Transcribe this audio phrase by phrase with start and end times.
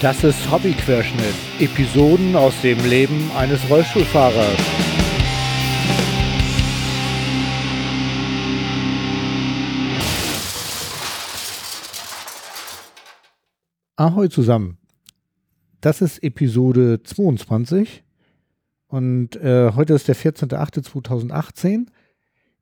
[0.00, 1.34] Das ist Hobbyquerschnitt.
[1.58, 4.56] Episoden aus dem Leben eines Rollstuhlfahrers.
[13.96, 14.78] Ahoi zusammen.
[15.82, 18.02] Das ist Episode 22
[18.86, 21.88] und äh, heute ist der 14.08.2018.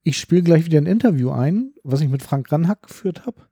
[0.03, 3.43] Ich spiele gleich wieder ein Interview ein, was ich mit Frank Ranhack geführt habe.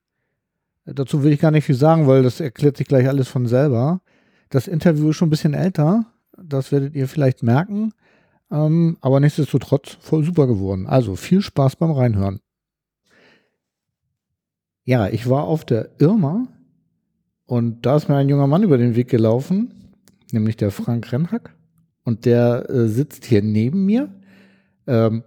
[0.87, 4.01] Dazu will ich gar nicht viel sagen, weil das erklärt sich gleich alles von selber.
[4.51, 6.07] Das Interview ist schon ein bisschen älter.
[6.41, 7.93] Das werdet ihr vielleicht merken.
[8.51, 10.87] Ähm, aber nichtsdestotrotz voll super geworden.
[10.87, 12.41] Also viel Spaß beim Reinhören.
[14.85, 16.47] Ja, ich war auf der Irma
[17.47, 19.93] und da ist mir ein junger Mann über den Weg gelaufen,
[20.31, 21.57] nämlich der Frank Renhack.
[22.05, 24.09] Und der äh, sitzt hier neben mir.
[24.87, 25.25] Ähm,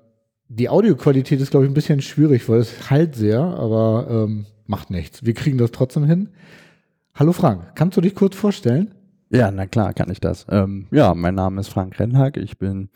[0.47, 4.91] die Audioqualität ist, glaube ich, ein bisschen schwierig, weil es halt sehr, aber ähm, macht
[4.91, 5.25] nichts.
[5.25, 6.29] Wir kriegen das trotzdem hin.
[7.15, 8.93] Hallo Frank, kannst du dich kurz vorstellen?
[9.31, 10.45] Ja, na klar, kann ich das.
[10.49, 12.37] Ähm, ja, mein Name ist Frank Rennhack.
[12.37, 12.89] Ich bin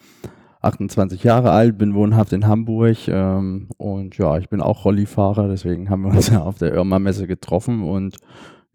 [0.61, 5.89] 28 Jahre alt, bin wohnhaft in Hamburg ähm, und ja, ich bin auch Rollifahrer, deswegen
[5.89, 8.17] haben wir uns ja auf der Irma-Messe getroffen und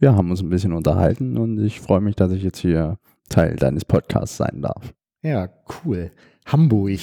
[0.01, 3.57] ja, haben uns ein bisschen unterhalten und ich freue mich, dass ich jetzt hier Teil
[3.57, 4.93] deines Podcasts sein darf.
[5.23, 5.49] Ja,
[5.85, 6.11] cool.
[6.47, 7.01] Hamburg.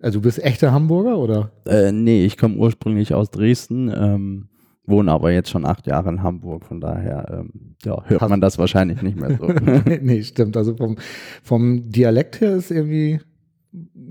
[0.00, 1.52] Also du bist echter Hamburger oder?
[1.66, 4.48] Äh, nee, ich komme ursprünglich aus Dresden, ähm,
[4.84, 8.58] wohne aber jetzt schon acht Jahre in Hamburg, von daher ähm, ja, hört man das
[8.58, 9.46] wahrscheinlich nicht mehr so.
[10.00, 10.56] nee, stimmt.
[10.56, 10.96] Also vom,
[11.42, 13.20] vom Dialekt her ist irgendwie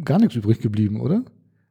[0.03, 1.23] gar nichts übrig geblieben, oder?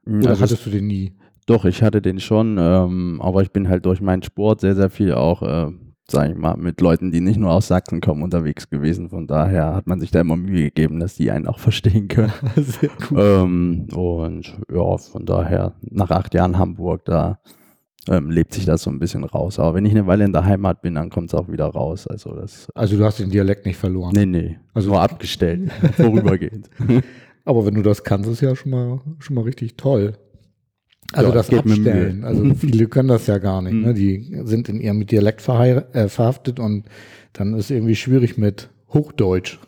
[0.04, 1.12] Hm, oder also hattest du den nie?
[1.46, 4.90] Doch, ich hatte den schon, ähm, aber ich bin halt durch meinen Sport sehr, sehr
[4.90, 5.72] viel auch, äh,
[6.08, 9.08] sag ich mal, mit Leuten, die nicht nur aus Sachsen kommen, unterwegs gewesen.
[9.08, 12.32] Von daher hat man sich da immer Mühe gegeben, dass die einen auch verstehen können.
[12.56, 13.18] sehr cool.
[13.18, 17.40] Ähm, und ja, von daher nach acht Jahren Hamburg, da
[18.08, 19.58] ähm, lebt sich das so ein bisschen raus.
[19.58, 22.06] Aber wenn ich eine Weile in der Heimat bin, dann kommt es auch wieder raus.
[22.06, 24.12] Also, das, also du hast den Dialekt nicht verloren?
[24.14, 24.58] Nee, nee.
[24.72, 26.70] Also nur abgestellt, vorübergehend.
[27.44, 30.14] Aber wenn du das kannst, ist ja schon mal, schon mal richtig toll.
[31.12, 32.24] Also ja, das Abstellen.
[32.24, 33.74] Also viele können das ja gar nicht.
[33.74, 33.88] Ne?
[33.88, 33.94] Mhm.
[33.94, 36.84] Die sind in ihrem Dialekt äh, verhaftet und
[37.32, 39.58] dann ist irgendwie schwierig mit Hochdeutsch.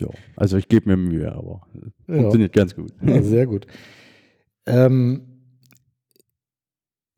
[0.00, 1.62] Ja, also ich gebe mir Mühe, aber
[2.08, 2.16] ja.
[2.16, 2.92] funktioniert ganz gut.
[3.00, 3.66] Ja, sehr gut.
[4.66, 5.22] Ähm,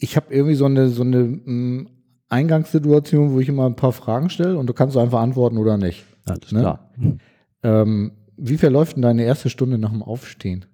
[0.06, 1.88] ich habe irgendwie so eine, so eine m, mm,
[2.28, 6.04] Eingangssituation, wo ich immer ein paar Fragen stelle und du kannst einfach antworten oder nicht.
[6.24, 6.60] Alles ne?
[6.60, 6.90] klar.
[7.62, 10.66] Ähm, wie verläuft denn deine erste Stunde nach dem Aufstehen?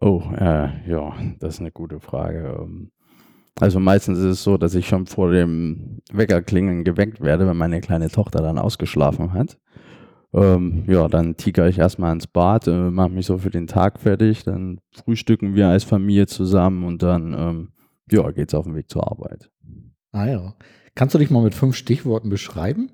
[0.00, 2.58] Oh, äh, ja, das ist eine gute Frage.
[2.62, 2.90] Ähm,
[3.58, 7.80] also meistens ist es so, dass ich schon vor dem Weckerklingeln geweckt werde, wenn meine
[7.80, 9.58] kleine Tochter dann ausgeschlafen hat.
[10.34, 14.00] Ähm, ja, dann tiger ich erstmal ins Bad, äh, mache mich so für den Tag
[14.00, 17.68] fertig, dann frühstücken wir als Familie zusammen und dann ähm,
[18.10, 19.50] ja, geht's auf dem Weg zur Arbeit.
[20.12, 20.54] Ah ja.
[20.94, 22.90] Kannst du dich mal mit fünf Stichworten beschreiben?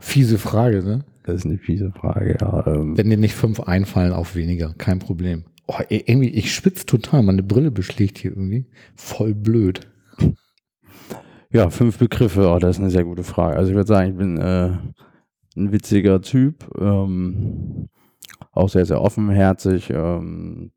[0.00, 1.04] Fiese Frage, ne?
[1.24, 2.66] Das ist eine fiese Frage, ja.
[2.66, 2.96] Ähm.
[2.96, 5.44] Wenn dir nicht fünf einfallen, auf weniger, kein Problem.
[5.66, 8.66] Oh, irgendwie, ich schwitze total, meine Brille beschlägt hier irgendwie.
[8.96, 9.86] Voll blöd.
[11.50, 13.56] Ja, fünf Begriffe, oh, das ist eine sehr gute Frage.
[13.56, 14.78] Also ich würde sagen, ich bin äh,
[15.56, 17.88] ein witziger Typ, ähm,
[18.52, 20.72] auch sehr, sehr offenherzig, ähm,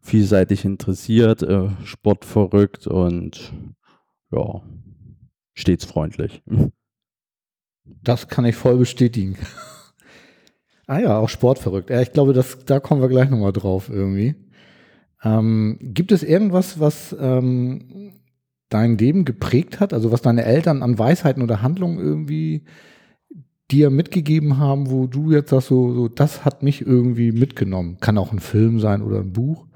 [0.00, 3.52] vielseitig interessiert, äh, sportverrückt und
[4.30, 4.62] ja,
[5.54, 6.42] stets freundlich.
[8.02, 9.36] Das kann ich voll bestätigen.
[10.86, 11.90] ah ja, auch sportverrückt.
[11.90, 14.36] Ja, ich glaube, das, da kommen wir gleich nochmal drauf irgendwie.
[15.24, 18.12] Ähm, gibt es irgendwas, was ähm,
[18.68, 19.92] dein Leben geprägt hat?
[19.92, 22.64] Also was deine Eltern an Weisheiten oder Handlungen irgendwie
[23.70, 27.98] dir mitgegeben haben, wo du jetzt sagst, so, so, das hat mich irgendwie mitgenommen.
[28.00, 29.66] Kann auch ein Film sein oder ein Buch.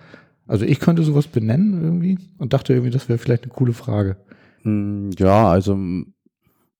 [0.46, 4.16] Also ich könnte sowas benennen irgendwie und dachte irgendwie, das wäre vielleicht eine coole Frage.
[4.62, 5.76] Hm, ja, also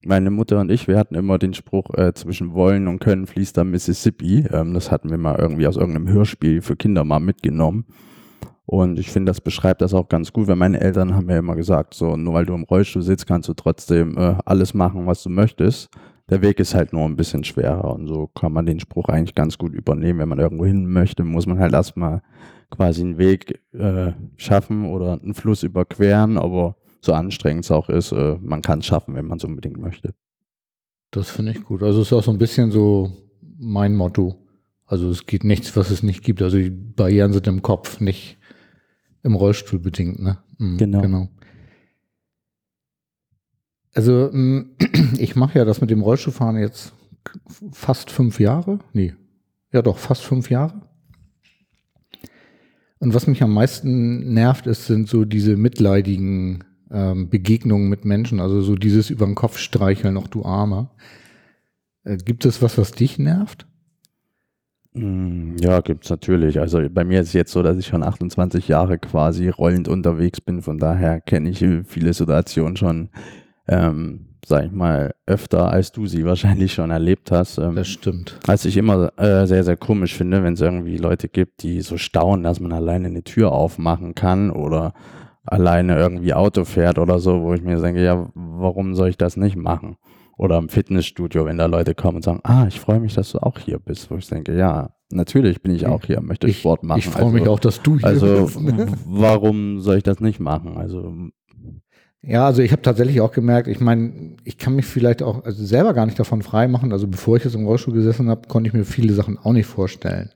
[0.04, 3.56] meine Mutter und ich, wir hatten immer den Spruch, äh, zwischen Wollen und Können fließt
[3.56, 4.46] da Mississippi.
[4.52, 7.86] Ähm, das hatten wir mal irgendwie aus irgendeinem Hörspiel für Kinder mal mitgenommen.
[8.66, 11.54] Und ich finde, das beschreibt das auch ganz gut, weil meine Eltern haben ja immer
[11.54, 15.22] gesagt, so, nur weil du im Rollstuhl sitzt, kannst du trotzdem äh, alles machen, was
[15.22, 15.90] du möchtest.
[16.30, 19.34] Der Weg ist halt nur ein bisschen schwerer und so kann man den Spruch eigentlich
[19.34, 20.20] ganz gut übernehmen.
[20.20, 22.22] Wenn man irgendwo hin möchte, muss man halt erstmal
[22.70, 28.12] quasi einen Weg äh, schaffen oder einen Fluss überqueren, aber so anstrengend es auch ist,
[28.12, 30.14] äh, man kann es schaffen, wenn man es unbedingt möchte.
[31.10, 31.82] Das finde ich gut.
[31.82, 33.12] Also es ist auch so ein bisschen so
[33.58, 34.36] mein Motto.
[34.86, 36.42] Also es geht nichts, was es nicht gibt.
[36.42, 38.38] Also die Barrieren sind im Kopf, nicht
[39.22, 40.20] im Rollstuhl bedingt.
[40.20, 40.38] Ne?
[40.58, 41.00] Mhm, genau.
[41.00, 41.28] genau.
[43.94, 44.76] Also mm,
[45.18, 46.92] ich mache ja das mit dem Rollstuhlfahren jetzt
[47.72, 48.80] fast fünf Jahre.
[48.92, 49.14] Nee,
[49.72, 50.82] ja doch, fast fünf Jahre.
[52.98, 58.40] Und was mich am meisten nervt, ist, sind so diese mitleidigen ähm, Begegnungen mit Menschen,
[58.40, 60.90] also so dieses über den Kopf streicheln, auch du Armer.
[62.04, 63.66] Äh, gibt es was, was dich nervt?
[64.94, 66.60] Mm, Ja, gibt's natürlich.
[66.60, 70.40] Also bei mir ist es jetzt so, dass ich schon 28 Jahre quasi rollend unterwegs
[70.40, 70.62] bin.
[70.62, 73.10] Von daher kenne ich viele Situationen schon,
[73.66, 77.58] ähm, sag ich mal, öfter, als du sie wahrscheinlich schon erlebt hast.
[77.58, 78.38] Ähm, Das stimmt.
[78.46, 81.96] was ich immer äh, sehr, sehr komisch finde, wenn es irgendwie Leute gibt, die so
[81.96, 84.92] staunen, dass man alleine eine Tür aufmachen kann oder
[85.46, 89.36] alleine irgendwie Auto fährt oder so, wo ich mir denke, ja, warum soll ich das
[89.36, 89.96] nicht machen?
[90.36, 93.38] Oder im Fitnessstudio, wenn da Leute kommen und sagen, ah, ich freue mich, dass du
[93.38, 96.82] auch hier bist, wo ich denke, ja, natürlich bin ich auch hier, möchte Ich, Sport
[96.82, 96.98] machen.
[96.98, 98.60] ich freue mich auch, dass du hier Also, bist.
[98.60, 98.88] ne?
[99.06, 100.76] warum soll ich das nicht machen?
[100.76, 101.12] Also,
[102.26, 105.64] Ja, also ich habe tatsächlich auch gemerkt, ich meine, ich kann mich vielleicht auch also
[105.64, 106.92] selber gar nicht davon frei machen.
[106.92, 109.66] Also bevor ich jetzt im Rollstuhl gesessen habe, konnte ich mir viele Sachen auch nicht
[109.66, 110.30] vorstellen.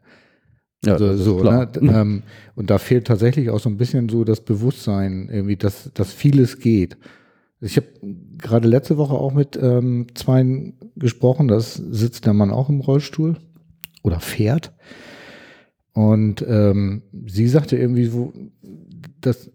[0.85, 1.69] ja, Also, das so, ne?
[1.81, 2.23] Ähm,
[2.55, 6.61] und da fehlt tatsächlich auch so ein bisschen so das Bewusstsein, irgendwie, dass, dass vieles
[6.61, 6.99] geht.
[7.61, 7.87] Ich habe
[8.37, 13.37] gerade letzte Woche auch mit ähm, zwei gesprochen, da sitzt der Mann auch im Rollstuhl
[14.02, 14.73] oder fährt.
[15.93, 18.32] Und ähm, sie sagte irgendwie so,
[19.20, 19.50] dass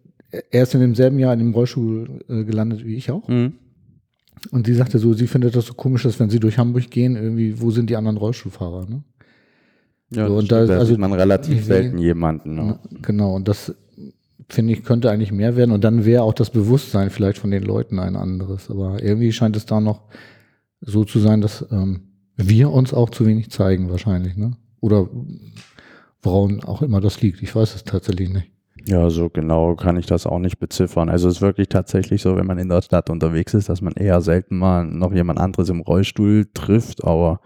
[0.51, 3.27] er ist in demselben Jahr in dem Rollstuhl äh, gelandet wie ich auch.
[3.27, 3.53] Mhm.
[4.51, 7.15] Und sie sagte so, sie findet das so komisch, dass wenn sie durch Hamburg gehen,
[7.15, 8.85] irgendwie, wo sind die anderen Rollstuhlfahrer?
[8.89, 9.03] Ne?
[10.09, 12.55] Ja, So, und da also sieht man relativ selten jemanden.
[12.55, 12.79] Ne?
[13.01, 13.73] Genau, und das
[14.49, 15.71] finde ich, könnte eigentlich mehr werden.
[15.71, 18.69] Und dann wäre auch das Bewusstsein vielleicht von den Leuten ein anderes.
[18.69, 20.03] Aber irgendwie scheint es da noch
[20.81, 22.01] so zu sein, dass ähm,
[22.35, 24.35] wir uns auch zu wenig zeigen, wahrscheinlich.
[24.35, 24.57] Ne?
[24.81, 25.09] Oder
[26.21, 27.41] woran auch immer das liegt.
[27.41, 28.52] Ich weiß es tatsächlich nicht.
[28.85, 31.09] Ja, so genau kann ich das auch nicht beziffern.
[31.09, 33.93] Also es ist wirklich tatsächlich so, wenn man in der Stadt unterwegs ist, dass man
[33.93, 37.39] eher selten mal noch jemand anderes im Rollstuhl trifft, aber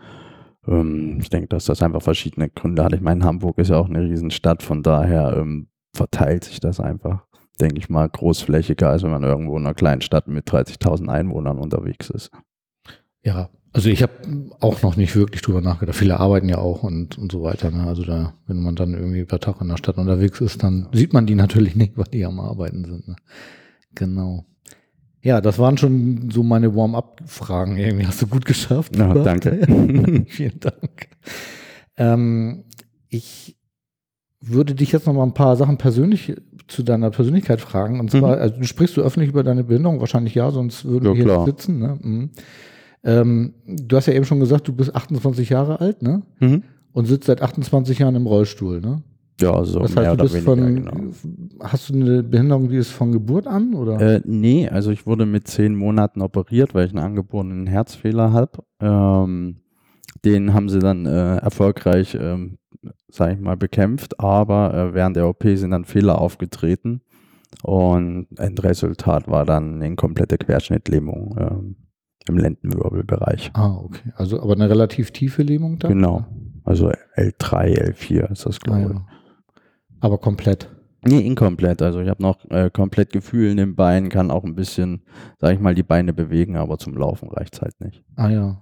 [0.67, 2.93] ähm, ich denke, dass das einfach verschiedene Gründe hat.
[2.93, 7.25] Ich meine, Hamburg ist ja auch eine Riesenstadt, von daher ähm, verteilt sich das einfach,
[7.61, 11.59] denke ich mal, großflächiger, als wenn man irgendwo in einer kleinen Stadt mit 30.000 Einwohnern
[11.59, 12.31] unterwegs ist.
[13.21, 14.13] Ja, also ich habe
[14.59, 15.95] auch noch nicht wirklich drüber nachgedacht.
[15.95, 17.69] Viele arbeiten ja auch und, und so weiter.
[17.71, 17.83] Ne?
[17.87, 21.13] Also da, wenn man dann irgendwie über Tag in der Stadt unterwegs ist, dann sieht
[21.13, 23.07] man die natürlich nicht, weil die am Arbeiten sind.
[23.07, 23.15] Ne?
[23.95, 24.45] Genau.
[25.21, 27.77] Ja, das waren schon so meine Warm-up-Fragen.
[27.77, 28.95] Irgendwie hast du gut geschafft.
[28.95, 29.25] Ja, Bart.
[29.25, 30.25] danke.
[30.29, 31.07] Vielen Dank.
[31.97, 32.63] Ähm,
[33.09, 33.57] ich
[34.39, 36.35] würde dich jetzt noch mal ein paar Sachen persönlich
[36.67, 37.99] zu deiner Persönlichkeit fragen.
[37.99, 38.41] Und zwar, Mhm.
[38.41, 39.99] also du sprichst du öffentlich über deine Behinderung?
[39.99, 41.79] Wahrscheinlich ja, sonst würden Ja, wir hier sitzen.
[41.79, 41.97] Ne?
[42.01, 42.29] Mhm.
[43.07, 46.23] Ähm, du hast ja eben schon gesagt, du bist 28 Jahre alt, ne?
[46.39, 46.63] Mhm.
[46.91, 49.01] Und sitzt seit 28 Jahren im Rollstuhl, ne?
[49.39, 51.13] Ja, so das mehr heißt, du oder bist weniger, von, genau.
[51.63, 53.99] hast du eine Behinderung, die ist von Geburt an, oder?
[54.01, 58.63] Äh, nee, also ich wurde mit zehn Monaten operiert, weil ich einen angeborenen Herzfehler habe.
[58.81, 59.57] Ähm,
[60.25, 62.57] den haben sie dann äh, erfolgreich, ähm,
[63.09, 67.01] sage ich mal, bekämpft, aber äh, während der OP sind dann Fehler aufgetreten
[67.63, 71.75] und Endresultat war dann eine komplette Querschnittlähmung ähm,
[72.29, 73.51] im Lendenwirbelbereich.
[73.53, 74.11] ah, okay.
[74.15, 75.87] Also, aber eine relativ tiefe Lähmung da?
[75.87, 76.25] Genau,
[76.63, 78.89] also L3, L4 ist das, Ah, glaube ich.
[78.89, 79.07] ja.
[79.99, 80.69] Aber komplett.
[81.05, 81.81] Nee, inkomplett.
[81.81, 85.03] Also ich habe noch äh, komplett Gefühl in den Beinen, kann auch ein bisschen,
[85.39, 88.03] sag ich mal, die Beine bewegen, aber zum Laufen reicht's halt nicht.
[88.15, 88.61] Ah ja.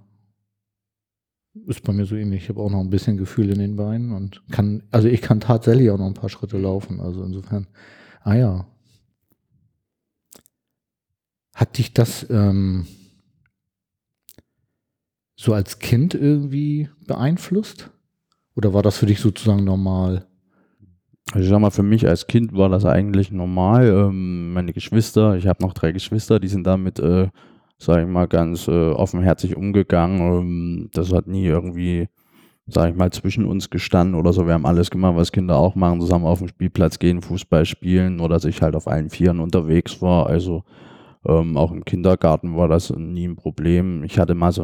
[1.68, 2.44] Ist bei mir so ähnlich.
[2.44, 5.40] Ich habe auch noch ein bisschen Gefühl in den Beinen und kann, also ich kann
[5.40, 7.00] tatsächlich auch noch ein paar Schritte laufen.
[7.00, 7.68] Also insofern,
[8.22, 8.66] ah ja.
[11.54, 12.86] Hat dich das ähm,
[15.36, 17.92] so als Kind irgendwie beeinflusst?
[18.56, 20.28] Oder war das für dich sozusagen normal?
[21.32, 23.88] Also ich sag mal, für mich als Kind war das eigentlich normal.
[23.88, 27.30] Ähm, meine Geschwister, ich habe noch drei Geschwister, die sind damit, äh,
[27.78, 30.20] sag ich mal, ganz äh, offenherzig umgegangen.
[30.22, 32.08] Ähm, das hat nie irgendwie,
[32.68, 34.46] sag ich mal, zwischen uns gestanden oder so.
[34.46, 38.20] Wir haben alles gemacht, was Kinder auch machen, zusammen auf den Spielplatz gehen, Fußball spielen
[38.20, 40.28] oder dass ich halt auf allen Vieren unterwegs war.
[40.28, 40.64] Also
[41.28, 44.04] ähm, auch im Kindergarten war das nie ein Problem.
[44.04, 44.62] Ich hatte mal so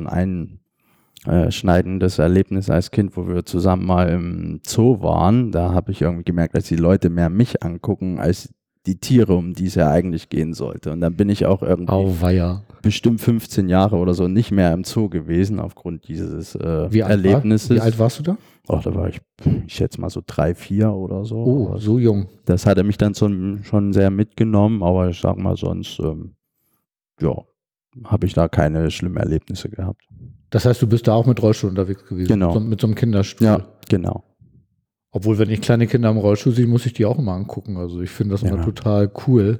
[1.25, 5.51] ein einschneidendes Erlebnis als Kind, wo wir zusammen mal im Zoo waren.
[5.51, 8.49] Da habe ich irgendwie gemerkt, dass die Leute mehr mich angucken als
[8.87, 10.91] die Tiere, um die es ja eigentlich gehen sollte.
[10.91, 12.63] Und dann bin ich auch irgendwie Auweia.
[12.81, 17.69] bestimmt 15 Jahre oder so nicht mehr im Zoo gewesen aufgrund dieses äh, Wie Erlebnisses.
[17.69, 18.37] War, wie alt warst du da?
[18.67, 19.21] Ach, da war ich,
[19.67, 21.37] ich schätze mal so drei, vier oder so.
[21.37, 22.27] Oh, so jung.
[22.45, 26.33] Das hatte mich dann schon, schon sehr mitgenommen, aber ich sag mal sonst, ähm,
[27.19, 27.35] ja,
[28.05, 30.07] habe ich da keine schlimmen Erlebnisse gehabt.
[30.51, 32.27] Das heißt, du bist da auch mit Rollstuhl unterwegs gewesen.
[32.27, 32.53] Genau.
[32.53, 33.47] Mit so, mit so einem Kinderstuhl.
[33.47, 34.23] Ja, genau.
[35.11, 37.77] Obwohl, wenn ich kleine Kinder im Rollstuhl sehe, muss ich die auch immer angucken.
[37.77, 38.63] Also ich finde das immer Ja.
[38.63, 39.59] total cool.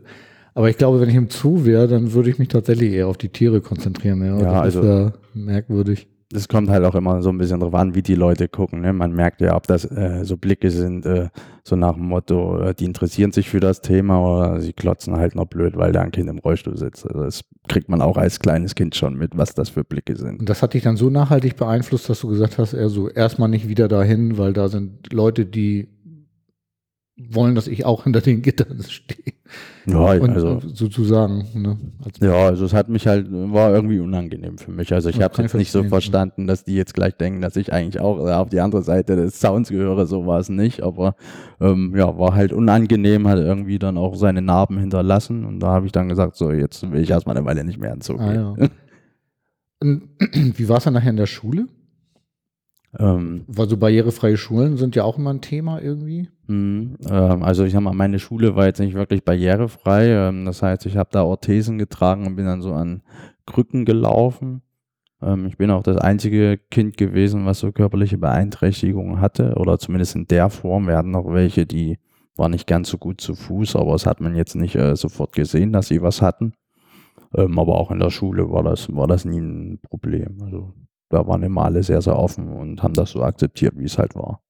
[0.53, 3.17] Aber ich glaube, wenn ich im Zoo wäre, dann würde ich mich tatsächlich eher auf
[3.17, 4.21] die Tiere konzentrieren.
[4.24, 6.07] Ja, Ja, das also- ist ja merkwürdig.
[6.33, 8.81] Es kommt halt auch immer so ein bisschen drauf an, wie die Leute gucken.
[8.81, 8.93] Ne?
[8.93, 11.29] Man merkt ja, ob das äh, so Blicke sind, äh,
[11.63, 15.35] so nach dem Motto, äh, die interessieren sich für das Thema oder sie klotzen halt
[15.35, 17.05] noch blöd, weil da ein Kind im Rollstuhl sitzt.
[17.07, 20.39] Also das kriegt man auch als kleines Kind schon mit, was das für Blicke sind.
[20.39, 23.50] Und das hat dich dann so nachhaltig beeinflusst, dass du gesagt hast, eher so erstmal
[23.50, 25.89] nicht wieder dahin, weil da sind Leute, die
[27.17, 29.33] wollen, dass ich auch hinter den Gittern stehe.
[29.85, 31.77] Ja, Und also sozusagen, ne?
[32.05, 34.93] Als Ja, also es hat mich halt, war irgendwie unangenehm für mich.
[34.93, 37.55] Also ich Ja, habe ich jetzt nicht so verstanden, dass die jetzt gleich denken, dass
[37.55, 40.83] ich eigentlich auch äh, auf die andere Seite des Sounds gehöre, so war es nicht.
[40.83, 41.15] Aber
[41.59, 45.45] ähm, ja, war halt unangenehm, hat irgendwie dann auch seine Narben hinterlassen.
[45.45, 47.97] Und da habe ich dann gesagt, so jetzt will ich erstmal eine Weile nicht mehr
[48.01, 48.55] Zoo Ah, ja.
[49.81, 51.67] Wie war es dann nachher in der Schule?
[53.00, 56.29] Ähm, Weil so barrierefreie Schulen sind ja auch immer ein Thema irgendwie.
[56.48, 60.07] mh, ähm, also ich sag mal, meine Schule war jetzt nicht wirklich barrierefrei.
[60.10, 63.01] Ähm, das heißt, ich habe da Orthesen getragen und bin dann so an
[63.45, 64.62] Krücken gelaufen.
[65.21, 70.15] Ähm, ich bin auch das einzige Kind gewesen, was so körperliche Beeinträchtigungen hatte oder zumindest
[70.15, 70.88] in der Form.
[70.88, 71.98] Wir hatten noch welche, die
[72.36, 75.33] waren nicht ganz so gut zu Fuß, aber das hat man jetzt nicht äh, sofort
[75.33, 76.53] gesehen, dass sie was hatten.
[77.36, 80.41] Ähm, aber auch in der Schule war das, war das nie ein Problem.
[80.43, 80.74] Also
[81.11, 84.15] da waren immer alle sehr, sehr offen und haben das so akzeptiert, wie es halt
[84.15, 84.41] war.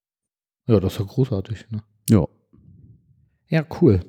[0.67, 1.65] Ja, das ist ja großartig.
[1.71, 1.83] Ne?
[2.09, 2.27] Ja.
[3.47, 4.01] Ja, cool.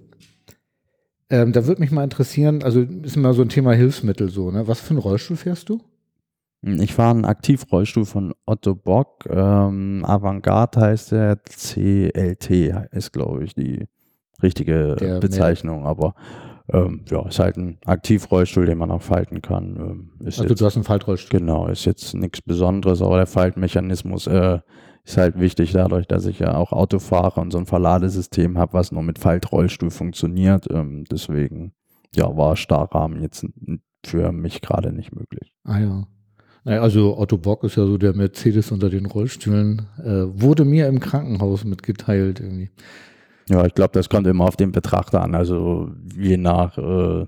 [1.30, 4.68] Ähm, da würde mich mal interessieren, also ist immer so ein Thema Hilfsmittel so, ne?
[4.68, 5.80] Was für einen Rollstuhl fährst du?
[6.61, 9.26] Ich fahre einen Aktivrollstuhl von Otto Bock.
[9.28, 11.37] Ähm, Avantgarde heißt der.
[11.37, 12.50] CLT
[12.92, 13.88] ist, glaube ich, die
[14.42, 15.87] richtige Der Bezeichnung.
[15.87, 16.14] Aber
[16.73, 19.76] ähm, ja, ist halt ein Aktivrollstuhl, den man auch falten kann.
[19.76, 21.38] Ähm, Also jetzt, du hast einen Faltrollstuhl.
[21.41, 24.61] genau, ist jetzt nichts Besonderes, aber der Faltmechanismus äh,
[25.05, 28.75] ist halt wichtig dadurch, dass ich ja auch Auto fahre und so ein Verladesystem habe,
[28.75, 30.67] was nur mit Faltrollstuhl funktioniert.
[30.71, 31.73] Ähm, deswegen,
[32.14, 33.47] ja, war Starrahmen jetzt
[34.05, 35.52] für mich gerade nicht möglich.
[35.64, 36.07] Ah ja.
[36.64, 39.87] Naja, also Otto Bock ist ja so der Mercedes unter den Rollstühlen.
[39.99, 42.71] Äh, wurde mir im Krankenhaus mitgeteilt irgendwie.
[43.49, 45.35] Ja, ich glaube, das kommt immer auf den Betrachter an.
[45.35, 47.27] Also je nach, äh,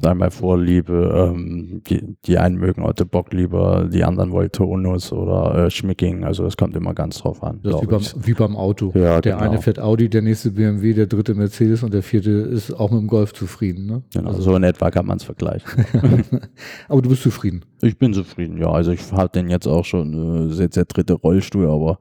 [0.00, 5.12] sagen wir Vorliebe, ähm, die, die einen mögen Otto Bock lieber, die anderen wollen Tonus
[5.12, 6.24] oder äh, Schmicking.
[6.24, 7.58] Also das kommt immer ganz drauf an.
[7.62, 8.92] Das ist wie beim, wie beim Auto.
[8.94, 9.50] Ja, der genau.
[9.50, 13.00] eine fährt Audi, der nächste BMW, der dritte Mercedes und der vierte ist auch mit
[13.00, 13.86] dem Golf zufrieden.
[13.86, 14.02] Ne?
[14.14, 15.68] Genau, Also, so in etwa kann man es vergleichen.
[16.88, 17.64] aber du bist zufrieden.
[17.82, 18.70] ich bin zufrieden, ja.
[18.70, 21.98] Also ich habe den jetzt auch schon, äh, ist jetzt der dritte Rollstuhl, aber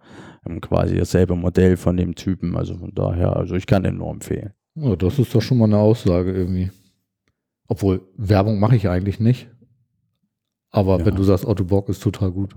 [0.48, 2.56] ähm, quasi dasselbe Modell von dem Typen.
[2.56, 4.52] Also von daher, also ich kann den nur empfehlen.
[4.76, 6.72] Ja, das ist doch schon mal eine Aussage irgendwie.
[7.68, 9.50] Obwohl, Werbung mache ich eigentlich nicht.
[10.70, 11.06] Aber Ja.
[11.06, 12.54] wenn du sagst, Otto Bock ist total gut.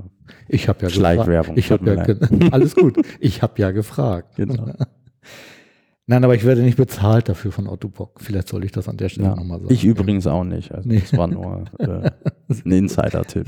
[0.49, 1.57] Ich habe ja Schleichwerbung.
[1.57, 2.99] Ich habe ja alles gut.
[3.21, 4.37] Ich habe ja gefragt.
[4.37, 4.73] Genau.
[6.07, 8.21] Nein, aber ich werde nicht bezahlt dafür von Otto Bock.
[8.21, 9.73] Vielleicht soll ich das an der Stelle Ja, nochmal sagen.
[9.73, 10.73] ich übrigens auch nicht.
[10.73, 11.01] Also Nee.
[11.01, 12.11] das war nur äh,
[12.65, 13.47] ein Insider-Tipp.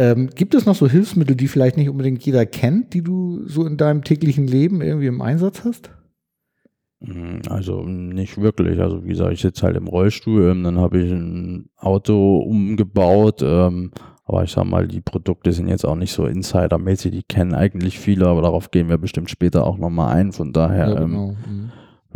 [0.00, 3.66] Ähm, gibt es noch so Hilfsmittel, die vielleicht nicht unbedingt jeder kennt, die du so
[3.66, 5.90] in deinem täglichen Leben irgendwie im Einsatz hast?
[7.00, 8.80] Mm, Also nicht wirklich.
[8.80, 13.42] Also wie gesagt, ich sitze halt im Rollstuhl, ähm, dann habe ich ein Auto umgebaut.
[13.42, 13.90] Ähm,
[14.24, 17.98] aber ich sag mal, die Produkte sind jetzt auch nicht so insidermäßig, die kennen eigentlich
[17.98, 20.32] viele, aber darauf gehen wir bestimmt später auch nochmal ein.
[20.32, 21.36] Von daher, ähm, genau.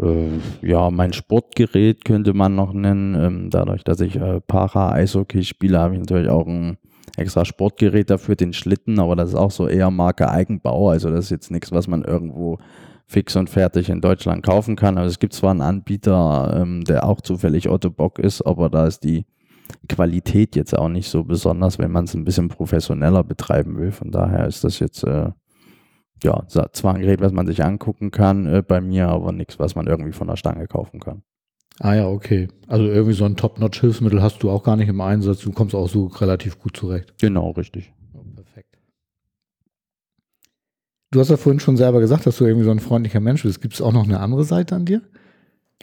[0.01, 0.41] Mhm.
[0.63, 3.15] äh, ja, mein Sportgerät könnte man noch nennen.
[3.15, 6.79] Ähm, dadurch, dass ich äh, Para-Eishockey spiele, habe ich natürlich auch ein
[7.17, 10.91] extra Sportgerät dafür, den Schlitten, aber das ist auch so eher Marke Eigenbau.
[10.91, 12.59] Also das ist jetzt nichts, was man irgendwo
[13.07, 14.99] fix und fertig in Deutschland kaufen kann.
[14.99, 18.87] Also es gibt zwar einen Anbieter, ähm, der auch zufällig Otto Bock ist, aber da
[18.87, 19.27] ist die
[19.89, 23.93] Qualität jetzt auch nicht so besonders, wenn man es ein bisschen professioneller betreiben will.
[23.93, 25.31] Von daher ist das jetzt äh,
[26.23, 29.75] ja zwar ein Gerät, was man sich angucken kann äh, bei mir, aber nichts, was
[29.75, 31.23] man irgendwie von der Stange kaufen kann.
[31.81, 32.49] Ah ja, okay.
[32.69, 35.41] Also irgendwie so ein Top-Notch-Hilfsmittel hast du auch gar nicht im Einsatz.
[35.41, 37.15] Du kommst auch so relativ gut zurecht.
[37.21, 37.93] Genau, richtig.
[38.37, 38.79] perfekt.
[41.11, 43.61] Du hast ja vorhin schon selber gesagt, dass du irgendwie so ein freundlicher Mensch bist.
[43.61, 45.03] Gibt es auch noch eine andere Seite an dir?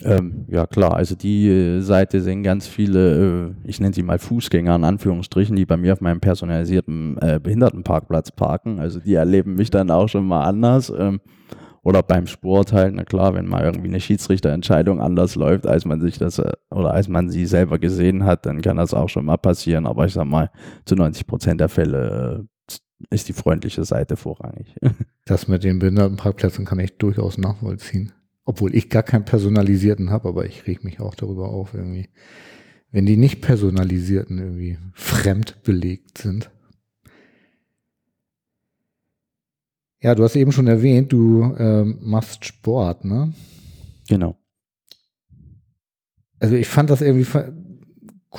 [0.04, 4.18] Ähm, ja klar, also die äh, Seite sehen ganz viele, äh, ich nenne sie mal
[4.18, 8.80] Fußgänger in Anführungsstrichen, die bei mir auf meinem personalisierten äh, Behindertenparkplatz parken.
[8.80, 10.92] Also die erleben mich dann auch schon mal anders.
[10.96, 11.20] Ähm,
[11.82, 16.00] oder beim Sport halt, na klar, wenn mal irgendwie eine Schiedsrichterentscheidung anders läuft, als man
[16.00, 19.24] sich das äh, oder als man sie selber gesehen hat, dann kann das auch schon
[19.24, 19.86] mal passieren.
[19.86, 20.50] Aber ich sag mal,
[20.84, 22.74] zu 90 Prozent der Fälle äh,
[23.10, 24.74] ist die freundliche Seite vorrangig.
[25.24, 28.10] Das mit den Behindertenparkplätzen kann ich durchaus nachvollziehen.
[28.44, 32.08] Obwohl ich gar keinen personalisierten habe, aber ich reg mich auch darüber auf irgendwie.
[32.90, 36.50] Wenn die nicht personalisierten irgendwie fremd belegt sind.
[40.02, 43.32] Ja, du hast eben schon erwähnt, du ähm, machst Sport, ne?
[44.08, 44.36] genau.
[46.40, 47.26] Also ich fand das irgendwie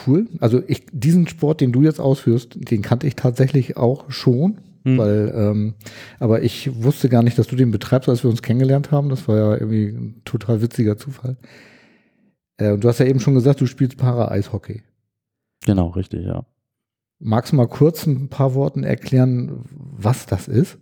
[0.06, 0.28] cool.
[0.42, 4.60] Also ich, diesen Sport, den du jetzt ausführst, den kannte ich tatsächlich auch schon.
[4.84, 4.98] Hm.
[4.98, 5.74] Weil, ähm,
[6.20, 9.08] aber ich wusste gar nicht, dass du den betreibst, als wir uns kennengelernt haben.
[9.08, 11.38] Das war ja irgendwie ein total witziger Zufall.
[12.58, 14.82] Äh, und du hast ja eben schon gesagt, du spielst Para-Eishockey.
[15.66, 16.46] Genau, richtig, ja.
[17.20, 20.78] Magst du mal kurz ein paar Worten erklären, was das ist?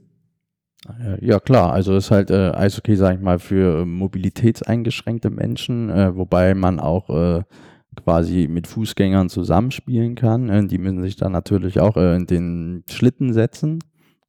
[1.21, 1.73] Ja, klar.
[1.73, 7.09] Also ist halt äh, Eishockey, sage ich mal, für mobilitätseingeschränkte Menschen, äh, wobei man auch
[7.09, 7.43] äh,
[7.95, 10.49] quasi mit Fußgängern zusammenspielen kann.
[10.49, 13.79] Äh, die müssen sich dann natürlich auch äh, in den Schlitten setzen.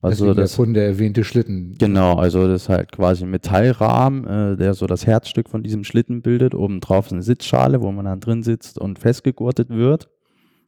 [0.03, 1.77] Also das, der der erwähnte Schlitten.
[1.79, 5.85] Genau, also das ist halt quasi ein Metallrahmen, äh, der so das Herzstück von diesem
[5.85, 6.57] Schlitten bildet.
[6.57, 10.09] Obendrauf ist eine Sitzschale, wo man dann drin sitzt und festgegurtet wird.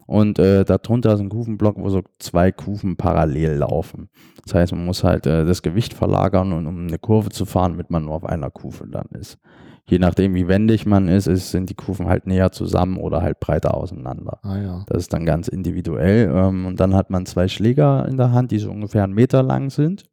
[0.07, 4.11] Und äh, darunter ist ein Kufenblock, wo so zwei Kufen parallel laufen.
[4.45, 7.73] Das heißt, man muss halt äh, das Gewicht verlagern, und, um eine Kurve zu fahren,
[7.73, 9.39] damit man nur auf einer Kufe dann ist.
[9.87, 13.39] Je nachdem, wie wendig man ist, ist sind die Kufen halt näher zusammen oder halt
[13.39, 14.39] breiter auseinander.
[14.43, 14.85] Ah, ja.
[14.87, 16.31] Das ist dann ganz individuell.
[16.35, 19.43] Ähm, und dann hat man zwei Schläger in der Hand, die so ungefähr einen Meter
[19.43, 20.05] lang sind.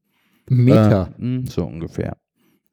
[0.49, 1.09] Meter?
[1.19, 2.17] Äh, so ungefähr.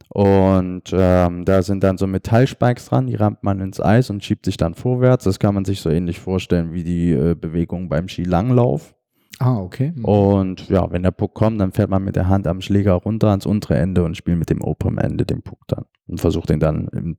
[0.09, 4.47] Und ähm, da sind dann so Metallspikes dran, die rammt man ins Eis und schiebt
[4.47, 5.25] sich dann vorwärts.
[5.25, 8.95] Das kann man sich so ähnlich vorstellen wie die äh, Bewegung beim Skilanglauf.
[9.39, 9.93] Ah, okay.
[9.95, 10.05] Mhm.
[10.05, 13.29] Und ja, wenn der Puck kommt, dann fährt man mit der Hand am Schläger runter
[13.29, 16.61] ans untere Ende und spielt mit dem oberen Ende den Puck dann und versucht den
[16.61, 17.19] dann im,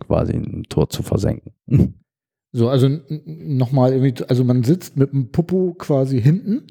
[0.00, 1.52] quasi im Tor zu versenken.
[2.52, 2.88] So, also
[3.26, 6.62] nochmal irgendwie, also man sitzt mit dem Popo quasi hinten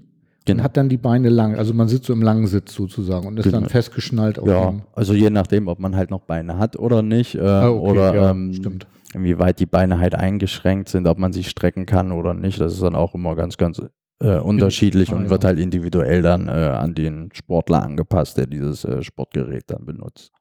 [0.45, 0.59] Genau.
[0.59, 3.39] Und hat dann die Beine lang, also man sitzt so im langen Sitz sozusagen und
[3.39, 3.61] ist genau.
[3.61, 7.33] dann festgeschnallt auf Ja, also je nachdem, ob man halt noch Beine hat oder nicht
[7.33, 8.85] äh, ah, okay, oder ja, ähm, stimmt.
[9.15, 12.61] inwieweit die Beine halt eingeschränkt sind, ob man sich strecken kann oder nicht.
[12.61, 13.81] Das ist dann auch immer ganz, ganz
[14.19, 15.29] äh, unterschiedlich ah, und ja.
[15.31, 20.31] wird halt individuell dann äh, an den Sportler angepasst, der dieses äh, Sportgerät dann benutzt.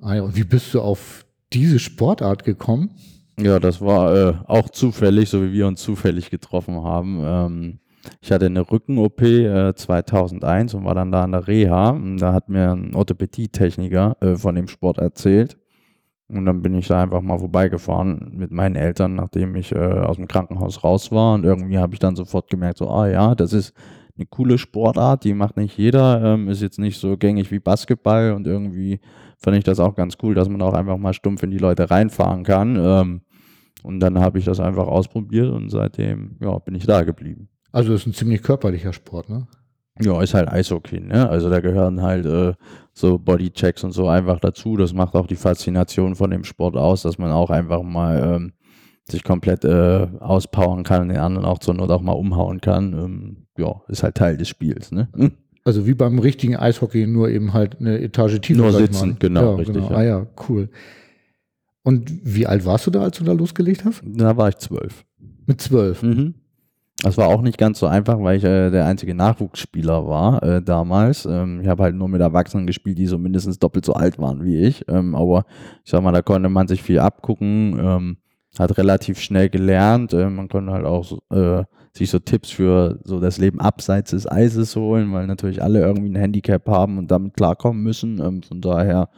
[0.00, 2.90] Ah ja, und wie bist du auf diese Sportart gekommen?
[3.40, 7.20] Ja, das war äh, auch zufällig, so wie wir uns zufällig getroffen haben.
[7.22, 7.78] Ähm,
[8.20, 11.90] ich hatte eine Rücken-OP äh, 2001 und war dann da in der Reha.
[11.90, 15.58] Und da hat mir ein Orthopädietechniker äh, von dem Sport erzählt.
[16.28, 20.16] Und dann bin ich da einfach mal vorbeigefahren mit meinen Eltern, nachdem ich äh, aus
[20.16, 21.34] dem Krankenhaus raus war.
[21.34, 23.74] Und irgendwie habe ich dann sofort gemerkt, so, ah ja, das ist
[24.16, 28.32] eine coole Sportart, die macht nicht jeder, ähm, ist jetzt nicht so gängig wie Basketball
[28.32, 29.00] und irgendwie
[29.38, 31.90] fand ich das auch ganz cool, dass man auch einfach mal stumpf in die Leute
[31.90, 32.76] reinfahren kann.
[32.76, 33.22] Ähm,
[33.82, 37.48] und dann habe ich das einfach ausprobiert und seitdem ja, bin ich da geblieben.
[37.72, 39.46] Also das ist ein ziemlich körperlicher Sport, ne?
[40.00, 41.28] Ja, ist halt Eishockey, ne?
[41.28, 42.54] Also da gehören halt äh,
[42.92, 44.76] so Bodychecks und so einfach dazu.
[44.76, 48.52] Das macht auch die Faszination von dem Sport aus, dass man auch einfach mal ähm,
[49.08, 52.92] sich komplett äh, auspowern kann und den anderen auch zur Not auch mal umhauen kann.
[52.92, 55.08] Ähm, ja, ist halt Teil des Spiels, ne?
[55.14, 55.32] Hm?
[55.64, 58.62] Also wie beim richtigen Eishockey, nur eben halt eine Etage tiefer.
[58.62, 59.76] Nur sitzen, genau, ja, richtig.
[59.76, 59.90] Genau.
[59.90, 59.96] Ja.
[59.96, 60.68] Ah ja, cool.
[61.84, 64.02] Und wie alt warst du da, als du da losgelegt hast?
[64.04, 65.04] Da war ich zwölf.
[65.46, 66.02] Mit zwölf?
[66.02, 66.34] Mhm.
[67.02, 70.62] Das war auch nicht ganz so einfach, weil ich äh, der einzige Nachwuchsspieler war äh,
[70.62, 71.26] damals.
[71.26, 74.44] Ähm, ich habe halt nur mit Erwachsenen gespielt, die so mindestens doppelt so alt waren
[74.44, 74.84] wie ich.
[74.88, 75.44] Ähm, aber
[75.84, 78.16] ich sag mal, da konnte man sich viel abgucken, ähm,
[78.56, 80.12] hat relativ schnell gelernt.
[80.12, 84.30] Äh, man konnte halt auch äh, sich so Tipps für so das Leben abseits des
[84.30, 88.20] Eises holen, weil natürlich alle irgendwie ein Handicap haben und damit klarkommen müssen.
[88.20, 89.08] Ähm, von daher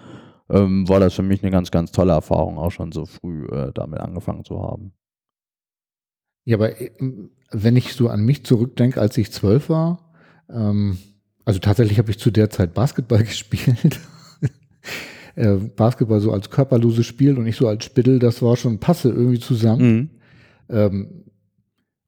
[0.49, 3.73] ähm, war das für mich eine ganz, ganz tolle Erfahrung, auch schon so früh äh,
[3.75, 4.93] damit angefangen zu haben.
[6.45, 6.91] Ja, aber äh,
[7.51, 10.13] wenn ich so an mich zurückdenke, als ich zwölf war,
[10.51, 10.99] ähm,
[11.45, 14.01] also tatsächlich habe ich zu der Zeit Basketball gespielt.
[15.37, 19.11] äh, Basketball so als körperloses Spiel und ich so als Spittel, das war schon passe
[19.11, 19.97] irgendwie zusammen.
[19.97, 20.11] Mhm.
[20.69, 21.25] Ähm,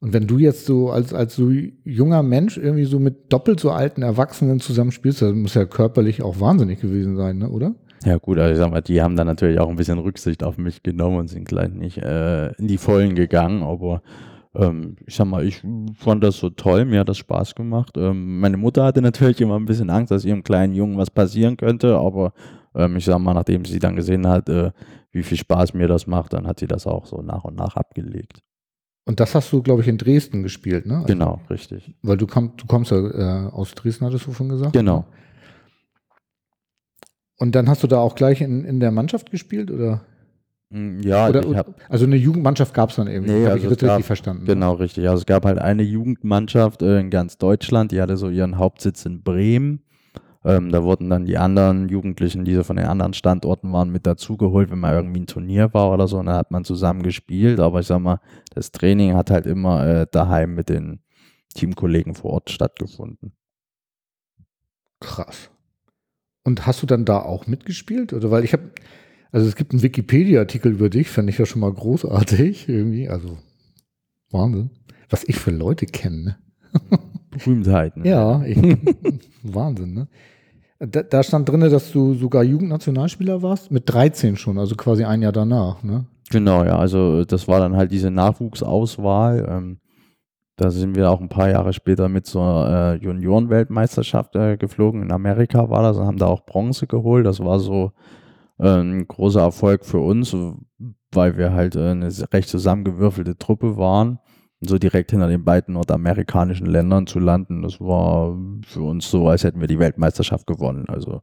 [0.01, 3.70] und wenn du jetzt so als, als so junger Mensch irgendwie so mit doppelt so
[3.70, 7.75] alten Erwachsenen zusammenspielst, das muss ja körperlich auch wahnsinnig gewesen sein, ne, oder?
[8.07, 10.59] Ja gut, also ich sag mal, die haben dann natürlich auch ein bisschen Rücksicht auf
[10.59, 14.01] mich genommen und sind gleich nicht äh, in die Vollen gegangen, aber
[14.55, 15.61] ähm, ich sag mal, ich
[15.99, 17.97] fand das so toll, mir hat das Spaß gemacht.
[17.97, 21.57] Ähm, meine Mutter hatte natürlich immer ein bisschen Angst, dass ihrem kleinen Jungen was passieren
[21.57, 22.33] könnte, aber
[22.77, 24.71] ähm, ich sag mal, nachdem sie dann gesehen hat, äh,
[25.11, 27.75] wie viel Spaß mir das macht, dann hat sie das auch so nach und nach
[27.75, 28.40] abgelegt.
[29.05, 30.97] Und das hast du, glaube ich, in Dresden gespielt, ne?
[30.97, 31.92] Also, genau, richtig.
[32.03, 34.75] Weil du, komm, du kommst ja äh, aus Dresden, hattest du schon gesagt?
[34.75, 34.99] Genau.
[34.99, 35.05] Ne?
[37.38, 40.03] Und dann hast du da auch gleich in, in der Mannschaft gespielt, oder?
[40.70, 43.27] Mm, ja, Oder, hab, also eine Jugendmannschaft gab es dann eben.
[43.27, 44.46] Nee, habe also ich richtig verstanden.
[44.46, 45.09] Genau, richtig.
[45.09, 49.05] Also es gab halt eine Jugendmannschaft äh, in ganz Deutschland, die hatte so ihren Hauptsitz
[49.05, 49.83] in Bremen.
[50.44, 54.07] Ähm, da wurden dann die anderen Jugendlichen, die so von den anderen Standorten waren, mit
[54.07, 56.18] dazugeholt, wenn mal irgendwie ein Turnier war oder so.
[56.18, 57.59] Und dann hat man zusammen gespielt.
[57.59, 58.20] Aber ich sag mal,
[58.55, 61.01] das Training hat halt immer äh, daheim mit den
[61.55, 63.33] Teamkollegen vor Ort stattgefunden.
[65.01, 65.51] Krass.
[66.47, 68.13] Und hast du dann da auch mitgespielt?
[68.13, 68.71] Oder weil ich habe
[69.33, 73.09] also es gibt einen Wikipedia-Artikel über dich, fand ich ja schon mal großartig irgendwie.
[73.09, 73.37] Also
[74.31, 74.71] Wahnsinn.
[75.11, 76.39] Was ich für Leute kenne.
[76.73, 76.99] Ne?
[77.31, 78.05] Berühmtheiten.
[78.05, 78.57] Ja, ich,
[79.43, 80.09] Wahnsinn, ne?
[80.79, 85.23] Da, da stand drin, dass du sogar Jugendnationalspieler warst, mit 13 schon, also quasi ein
[85.23, 86.07] Jahr danach, ne?
[86.31, 89.47] Genau, ja, also das war dann halt diese Nachwuchsauswahl.
[89.49, 89.79] Ähm,
[90.57, 95.03] da sind wir auch ein paar Jahre später mit zur äh, Juniorenweltmeisterschaft äh, geflogen.
[95.03, 97.27] In Amerika war das und haben da auch Bronze geholt.
[97.27, 97.92] Das war so
[98.59, 100.35] äh, ein großer Erfolg für uns,
[101.12, 104.19] weil wir halt äh, eine recht zusammengewürfelte Truppe waren
[104.61, 109.45] so direkt hinter den beiden nordamerikanischen Ländern zu landen, das war für uns so, als
[109.45, 110.87] hätten wir die Weltmeisterschaft gewonnen.
[110.88, 111.21] Also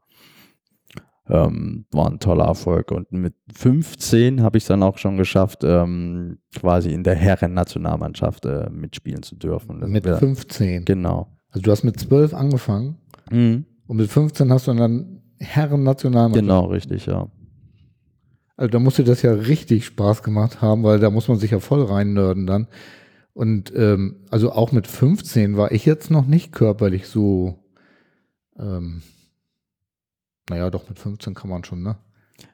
[1.30, 2.92] ähm, war ein toller Erfolg.
[2.92, 8.46] Und mit 15 habe ich es dann auch schon geschafft, ähm, quasi in der Herren-Nationalmannschaft
[8.46, 9.80] äh, mitspielen zu dürfen.
[9.80, 10.86] Das mit 15?
[10.86, 11.28] Genau.
[11.50, 12.98] Also du hast mit 12 angefangen
[13.32, 13.66] mhm.
[13.88, 16.42] und mit 15 hast du dann Herren-Nationalmannschaft.
[16.42, 17.28] Genau, richtig, ja.
[18.56, 21.60] Also da musste das ja richtig Spaß gemacht haben, weil da muss man sich ja
[21.60, 22.68] voll reinnörden dann.
[23.34, 27.64] Und ähm, also auch mit 15 war ich jetzt noch nicht körperlich so,
[28.60, 29.02] ähm,
[30.50, 31.98] naja, doch mit 15 kann man schon, ne?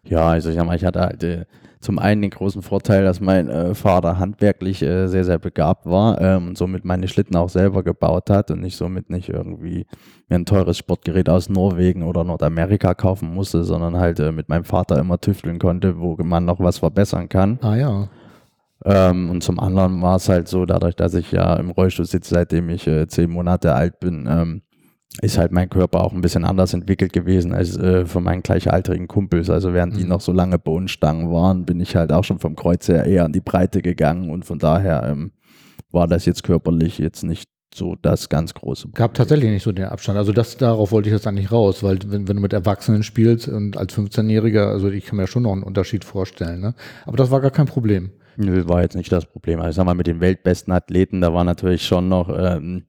[0.03, 1.45] Ja, also ich, sag mal, ich hatte halt äh,
[1.79, 6.19] zum einen den großen Vorteil, dass mein äh, Vater handwerklich äh, sehr, sehr begabt war
[6.19, 9.85] ähm, und somit meine Schlitten auch selber gebaut hat und ich somit nicht irgendwie
[10.27, 14.65] mir ein teures Sportgerät aus Norwegen oder Nordamerika kaufen musste, sondern halt äh, mit meinem
[14.65, 17.59] Vater immer tüfteln konnte, wo man noch was verbessern kann.
[17.61, 18.09] Ah ja.
[18.85, 22.33] Ähm, und zum anderen war es halt so, dadurch, dass ich ja im Rollstuhl sitze,
[22.33, 24.61] seitdem ich äh, zehn Monate alt bin, ähm,
[25.21, 29.07] ist halt mein Körper auch ein bisschen anders entwickelt gewesen als äh, von meinen gleichaltrigen
[29.07, 29.49] Kumpels.
[29.49, 29.97] Also während mhm.
[29.97, 33.25] die noch so lange Bohnenstangen waren, bin ich halt auch schon vom Kreuz her eher
[33.25, 35.31] an die Breite gegangen und von daher ähm,
[35.91, 38.97] war das jetzt körperlich jetzt nicht so das ganz große Problem.
[38.97, 40.17] Gab tatsächlich nicht so den Abstand.
[40.17, 43.47] Also das, darauf wollte ich jetzt eigentlich raus, weil wenn, wenn du mit Erwachsenen spielst
[43.47, 46.61] und als 15-Jähriger, also ich kann mir schon noch einen Unterschied vorstellen.
[46.61, 46.73] Ne?
[47.05, 48.11] Aber das war gar kein Problem.
[48.37, 49.59] Nö, war jetzt nicht das Problem.
[49.59, 52.85] Also ich sag mal, mit den weltbesten Athleten, da war natürlich schon noch ähm,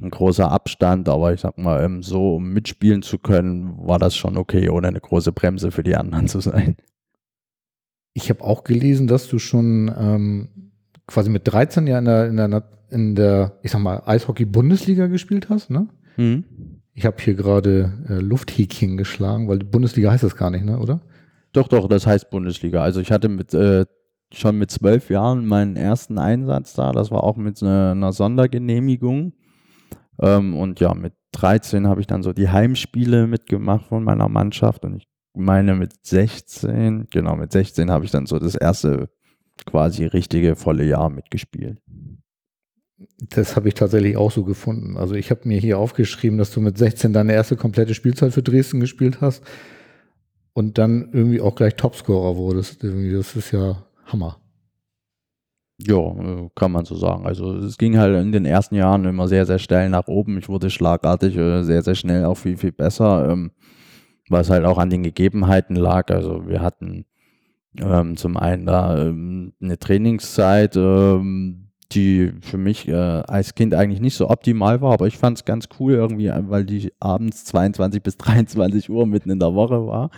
[0.00, 4.14] ein großer Abstand, aber ich sag mal, ähm, so um mitspielen zu können, war das
[4.14, 6.76] schon okay, ohne eine große Bremse für die anderen zu sein.
[8.12, 10.48] Ich habe auch gelesen, dass du schon ähm,
[11.06, 15.48] quasi mit 13 Jahren in der, in der, in der ich sag mal, Eishockey-Bundesliga gespielt
[15.48, 15.88] hast, ne?
[16.16, 16.44] Mhm.
[16.92, 21.00] Ich habe hier gerade äh, Lufthäkchen geschlagen, weil Bundesliga heißt das gar nicht, ne, oder?
[21.52, 22.82] Doch, doch, das heißt Bundesliga.
[22.82, 23.86] Also ich hatte mit äh,
[24.32, 26.92] schon mit zwölf Jahren meinen ersten Einsatz da.
[26.92, 29.32] Das war auch mit einer, einer Sondergenehmigung.
[30.20, 34.84] Ähm, und ja, mit 13 habe ich dann so die Heimspiele mitgemacht von meiner Mannschaft.
[34.84, 39.08] Und ich meine mit 16, genau, mit 16 habe ich dann so das erste
[39.66, 41.78] quasi richtige volle Jahr mitgespielt.
[43.30, 44.96] Das habe ich tatsächlich auch so gefunden.
[44.96, 48.42] Also ich habe mir hier aufgeschrieben, dass du mit 16 deine erste komplette Spielzeit für
[48.42, 49.42] Dresden gespielt hast
[50.52, 52.84] und dann irgendwie auch gleich Topscorer wurdest.
[52.84, 54.39] Das ist ja Hammer.
[55.86, 57.26] Ja, äh, kann man so sagen.
[57.26, 60.38] Also es ging halt in den ersten Jahren immer sehr, sehr schnell nach oben.
[60.38, 63.52] Ich wurde schlagartig äh, sehr, sehr schnell auch viel, viel besser, ähm,
[64.28, 66.10] was halt auch an den Gegebenheiten lag.
[66.10, 67.06] Also wir hatten
[67.78, 70.76] ähm, zum einen da ähm, eine Trainingszeit,
[71.92, 75.44] die für mich äh, als Kind eigentlich nicht so optimal war, aber ich fand es
[75.44, 80.10] ganz cool irgendwie, weil die abends 22 bis 23 Uhr mitten in der Woche war.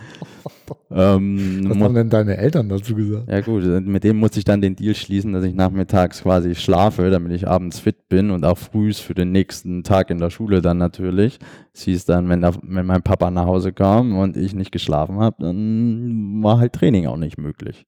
[0.91, 3.29] ähm, Was haben denn deine Eltern dazu gesagt?
[3.29, 7.09] Ja gut, mit dem musste ich dann den Deal schließen, dass ich nachmittags quasi schlafe,
[7.09, 10.61] damit ich abends fit bin und auch frühs für den nächsten Tag in der Schule
[10.61, 11.39] dann natürlich.
[11.73, 15.19] Es hieß dann, wenn, der, wenn mein Papa nach Hause kam und ich nicht geschlafen
[15.19, 17.87] habe, dann war halt Training auch nicht möglich.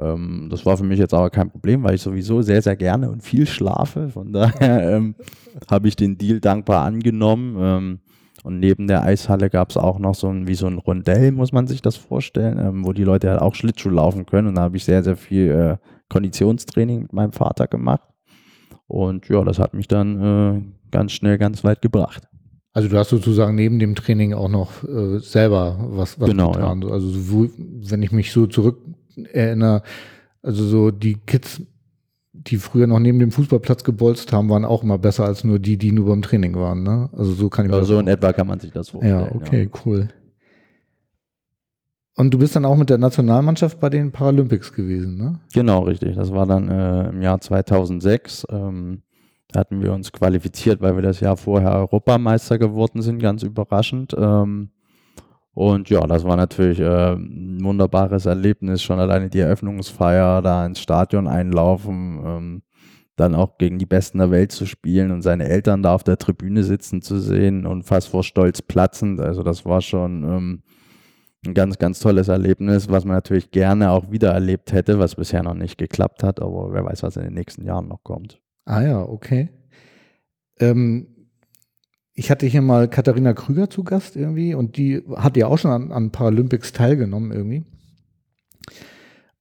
[0.00, 3.10] Ähm, das war für mich jetzt aber kein Problem, weil ich sowieso sehr, sehr gerne
[3.10, 4.08] und viel schlafe.
[4.08, 5.14] Von daher ähm,
[5.70, 7.56] habe ich den Deal dankbar angenommen.
[7.58, 7.98] Ähm,
[8.44, 11.52] und neben der Eishalle gab es auch noch so ein, wie so ein Rondell, muss
[11.52, 14.48] man sich das vorstellen, ähm, wo die Leute halt auch Schlittschuh laufen können.
[14.48, 15.76] Und da habe ich sehr, sehr viel äh,
[16.08, 18.02] Konditionstraining mit meinem Vater gemacht.
[18.88, 22.28] Und ja, das hat mich dann äh, ganz schnell ganz weit gebracht.
[22.74, 26.82] Also du hast sozusagen neben dem Training auch noch äh, selber was, was genau, getan.
[26.82, 26.88] Ja.
[26.88, 28.78] Also so, wenn ich mich so zurück
[29.32, 29.82] erinnere,
[30.42, 31.62] also so die Kids,
[32.32, 35.76] die früher noch neben dem Fußballplatz gebolzt haben, waren auch immer besser als nur die,
[35.76, 36.82] die nur beim Training waren.
[36.82, 37.10] Ne?
[37.12, 39.28] Also so kann ich mir So in etwa kann man sich das vorstellen.
[39.30, 39.80] Ja, okay, ja.
[39.84, 40.08] cool.
[42.14, 45.40] Und du bist dann auch mit der Nationalmannschaft bei den Paralympics gewesen, ne?
[45.54, 46.14] Genau, richtig.
[46.14, 48.46] Das war dann äh, im Jahr 2006.
[48.50, 49.02] Ähm,
[49.48, 54.14] da hatten wir uns qualifiziert, weil wir das Jahr vorher Europameister geworden sind, ganz überraschend.
[54.16, 54.70] Ähm,
[55.54, 60.80] und ja, das war natürlich äh, ein wunderbares Erlebnis, schon alleine die Eröffnungsfeier, da ins
[60.80, 62.62] Stadion einlaufen, ähm,
[63.16, 66.16] dann auch gegen die Besten der Welt zu spielen und seine Eltern da auf der
[66.16, 69.20] Tribüne sitzen zu sehen und fast vor Stolz platzend.
[69.20, 70.62] Also das war schon ähm,
[71.46, 75.42] ein ganz, ganz tolles Erlebnis, was man natürlich gerne auch wieder erlebt hätte, was bisher
[75.42, 78.40] noch nicht geklappt hat, aber wer weiß, was in den nächsten Jahren noch kommt.
[78.64, 79.50] Ah ja, okay.
[80.60, 81.11] Ähm,
[82.14, 85.70] ich hatte hier mal Katharina Krüger zu Gast irgendwie und die hat ja auch schon
[85.70, 87.64] an, an Paralympics teilgenommen irgendwie.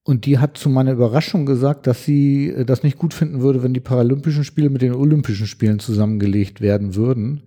[0.04, 3.62] Und die hat zu meiner Überraschung gesagt, dass sie äh, das nicht gut finden würde,
[3.62, 7.44] wenn die Paralympischen Spiele mit den Olympischen Spielen zusammengelegt werden würden.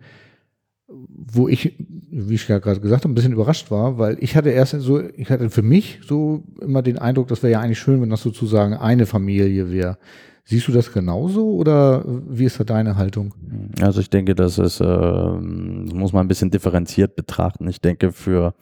[0.87, 4.50] Wo ich, wie ich ja gerade gesagt habe, ein bisschen überrascht war, weil ich hatte
[4.50, 8.00] erst so, ich hatte für mich so immer den Eindruck, das wäre ja eigentlich schön,
[8.00, 9.98] wenn das sozusagen eine Familie wäre.
[10.46, 13.35] Siehst du das genauso oder wie ist da deine Haltung?
[13.80, 17.66] Also ich denke, das ist, äh, muss man ein bisschen differenziert betrachten.
[17.66, 18.54] Ich denke, für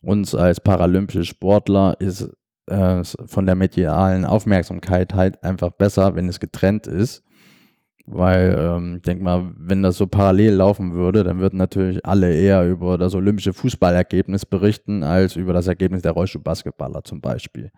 [0.00, 2.30] uns als paralympische Sportler ist
[2.66, 7.22] äh, von der medialen Aufmerksamkeit halt einfach besser, wenn es getrennt ist.
[8.06, 12.32] Weil ähm, ich denke mal, wenn das so parallel laufen würde, dann würden natürlich alle
[12.32, 17.72] eher über das olympische Fußballergebnis berichten, als über das Ergebnis der Rollstuhlbasketballer zum Beispiel.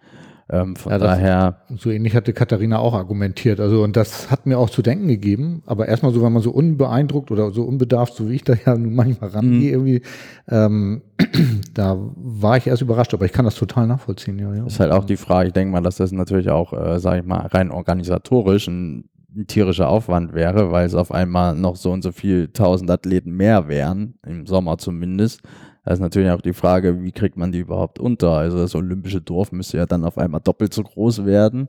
[0.50, 1.56] Ähm, von ja, daher.
[1.76, 3.60] So ähnlich hatte Katharina auch argumentiert.
[3.60, 5.62] Also, und das hat mir auch zu denken gegeben.
[5.66, 8.74] Aber erstmal so, wenn man so unbeeindruckt oder so unbedarft, so wie ich da ja
[8.76, 9.86] manchmal rangehe, mhm.
[9.86, 10.02] irgendwie,
[10.48, 11.02] ähm,
[11.74, 14.38] da war ich erst überrascht, aber ich kann das total nachvollziehen.
[14.38, 14.64] Ja, ja.
[14.64, 17.26] Ist halt auch die Frage, ich denke mal, dass das natürlich auch, äh, sage ich
[17.26, 19.04] mal, rein organisatorisch ein,
[19.36, 23.32] ein tierischer Aufwand wäre, weil es auf einmal noch so und so viel tausend Athleten
[23.32, 25.42] mehr wären, im Sommer zumindest
[25.88, 28.32] da ist natürlich auch die Frage, wie kriegt man die überhaupt unter?
[28.32, 31.66] Also das olympische Dorf müsste ja dann auf einmal doppelt so groß werden.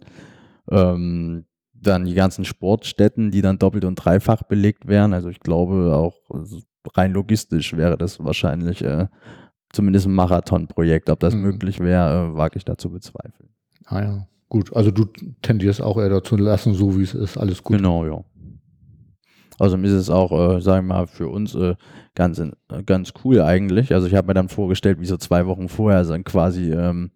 [0.70, 5.14] Ähm, dann die ganzen Sportstätten, die dann doppelt und dreifach belegt wären.
[5.14, 6.18] Also ich glaube auch
[6.98, 9.08] rein logistisch wäre das wahrscheinlich äh,
[9.72, 11.10] zumindest ein Marathonprojekt.
[11.10, 11.44] Ob das mhm.
[11.44, 13.52] möglich wäre, äh, wage ich dazu bezweifeln.
[13.86, 14.76] Ah ja, gut.
[14.76, 15.06] Also du
[15.42, 17.78] tendierst auch eher dazu lassen, so wie es ist, alles gut.
[17.78, 18.22] Genau, ja.
[19.60, 21.76] Also ist es auch, äh, sagen wir mal, für uns äh,
[22.16, 22.42] ganz,
[22.86, 23.94] ganz cool eigentlich.
[23.94, 27.12] Also ich habe mir dann vorgestellt, wie so zwei Wochen vorher dann quasi ähm,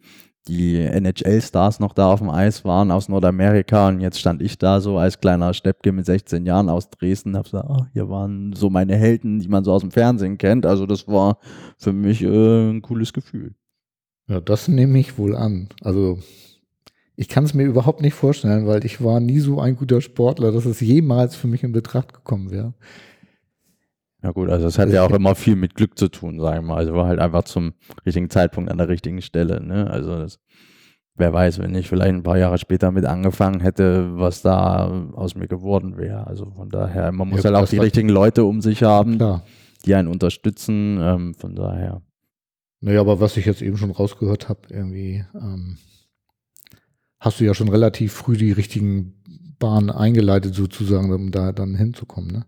[0.47, 4.81] die NHL-Stars noch da auf dem Eis waren aus Nordamerika und jetzt stand ich da
[4.81, 8.69] so als kleiner Steppke mit 16 Jahren aus Dresden, habe gesagt, oh, hier waren so
[8.69, 10.65] meine Helden, die man so aus dem Fernsehen kennt.
[10.65, 11.37] Also das war
[11.77, 13.55] für mich äh, ein cooles Gefühl.
[14.27, 15.69] Ja, das nehme ich wohl an.
[15.81, 16.19] Also
[17.15, 20.51] ich kann es mir überhaupt nicht vorstellen, weil ich war nie so ein guter Sportler,
[20.51, 22.73] dass es jemals für mich in Betracht gekommen wäre.
[24.23, 26.69] Ja gut, also es hat ja auch immer viel mit Glück zu tun, sagen wir
[26.69, 26.77] mal.
[26.77, 27.73] Also war halt einfach zum
[28.05, 29.61] richtigen Zeitpunkt an der richtigen Stelle.
[29.61, 29.89] Ne?
[29.91, 30.39] Also das,
[31.15, 35.35] wer weiß, wenn ich vielleicht ein paar Jahre später mit angefangen hätte, was da aus
[35.35, 36.25] mir geworden wäre.
[36.25, 39.43] Also von daher, man muss ja, halt auch die richtigen Leute um sich haben, klar.
[39.85, 40.99] die einen unterstützen.
[41.01, 42.01] Ähm, von daher.
[42.79, 45.77] Naja, aber was ich jetzt eben schon rausgehört habe, irgendwie ähm,
[47.23, 49.13] hast du ja schon relativ früh die richtigen
[49.57, 52.31] Bahnen eingeleitet, sozusagen, um da dann hinzukommen.
[52.31, 52.45] Ne?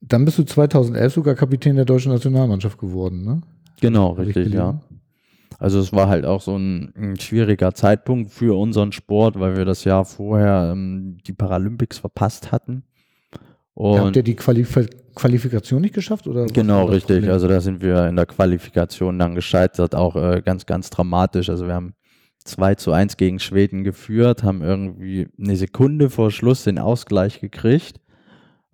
[0.00, 3.40] Dann bist du 2011 sogar Kapitän der deutschen Nationalmannschaft geworden, ne?
[3.80, 4.80] Genau, richtig, ja.
[5.60, 9.64] Also es war halt auch so ein, ein, schwieriger Zeitpunkt für unseren Sport, weil wir
[9.64, 12.82] das Jahr vorher ähm, die Paralympics verpasst hatten.
[13.74, 14.78] Und Habt ihr die Qualif
[15.14, 16.26] Qualifikation nicht geschafft?
[16.26, 17.28] Oder genau, richtig.
[17.28, 21.48] Also da sind wir in der Qualifikation dann gescheitert, auch äh, ganz, ganz dramatisch.
[21.48, 21.94] Also wir haben
[22.44, 28.00] 2 zu 1 gegen Schweden geführt, haben irgendwie eine Sekunde vor Schluss den Ausgleich gekriegt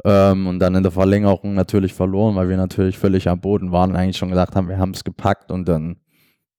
[0.04, 3.90] ähm, und dann in der Verlängerung natürlich verloren, weil wir natürlich völlig am Boden waren
[3.90, 5.96] und eigentlich schon gesagt haben, wir haben es gepackt und dann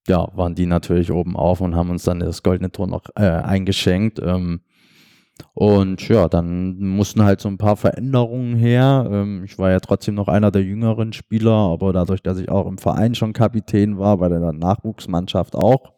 [0.08, 3.22] ja, waren die natürlich oben auf und haben uns dann das goldene Tor noch äh,
[3.22, 4.20] eingeschenkt.
[4.20, 4.62] Ähm,
[5.54, 9.08] und ja, dann mussten halt so ein paar Veränderungen her.
[9.10, 12.66] Ähm, ich war ja trotzdem noch einer der jüngeren Spieler, aber dadurch, dass ich auch
[12.66, 15.92] im Verein schon Kapitän war, bei der Nachwuchsmannschaft auch,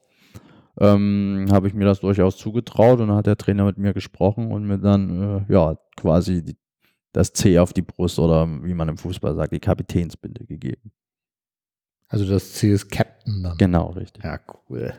[0.79, 4.51] ähm, habe ich mir das durchaus zugetraut und dann hat der Trainer mit mir gesprochen
[4.51, 6.57] und mir dann äh, ja quasi die,
[7.13, 10.91] das C auf die Brust oder wie man im Fußball sagt, die Kapitänsbinde gegeben.
[12.09, 13.59] Also das C ist Captain dann.
[13.59, 14.25] Genau, richtig.
[14.25, 14.93] Ja, cool.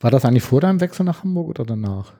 [0.00, 2.12] War das eigentlich vor deinem Wechsel nach Hamburg oder danach?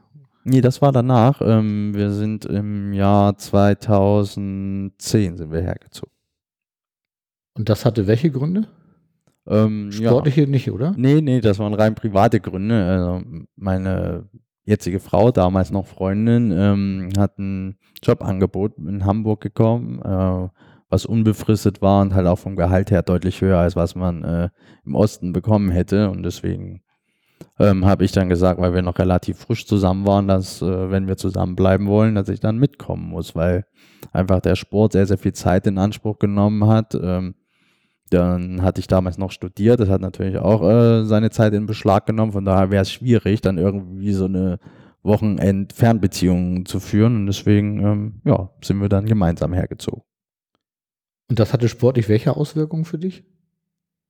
[0.44, 1.42] Nee, das war danach.
[1.42, 6.12] Ähm, wir sind im Jahr 2010 sind wir hergezogen.
[7.54, 8.68] Und das hatte welche Gründe?
[9.48, 10.46] Ähm, Sportliche ja.
[10.46, 10.94] nicht, oder?
[10.96, 12.84] Nee, nee, das waren rein private Gründe.
[12.84, 13.22] Also
[13.56, 14.28] meine
[14.64, 20.48] jetzige Frau, damals noch Freundin, ähm, hat ein Jobangebot in Hamburg bekommen, äh,
[20.88, 24.48] was unbefristet war und halt auch vom Gehalt her deutlich höher, als was man äh,
[24.84, 26.10] im Osten bekommen hätte.
[26.10, 26.82] Und deswegen
[27.58, 31.06] ähm, habe ich dann gesagt, weil wir noch relativ frisch zusammen waren, dass äh, wenn
[31.08, 33.64] wir zusammenbleiben wollen, dass ich dann mitkommen muss, weil
[34.12, 36.94] einfach der Sport sehr, sehr viel Zeit in Anspruch genommen hat.
[37.00, 37.34] Ähm,
[38.10, 42.06] dann hatte ich damals noch studiert, das hat natürlich auch äh, seine Zeit in Beschlag
[42.06, 44.58] genommen, von daher wäre es schwierig, dann irgendwie so eine
[45.02, 50.02] Wochenend-Fernbeziehung zu führen und deswegen, ähm, ja, sind wir dann gemeinsam hergezogen.
[51.28, 53.24] Und das hatte sportlich welche Auswirkungen für dich?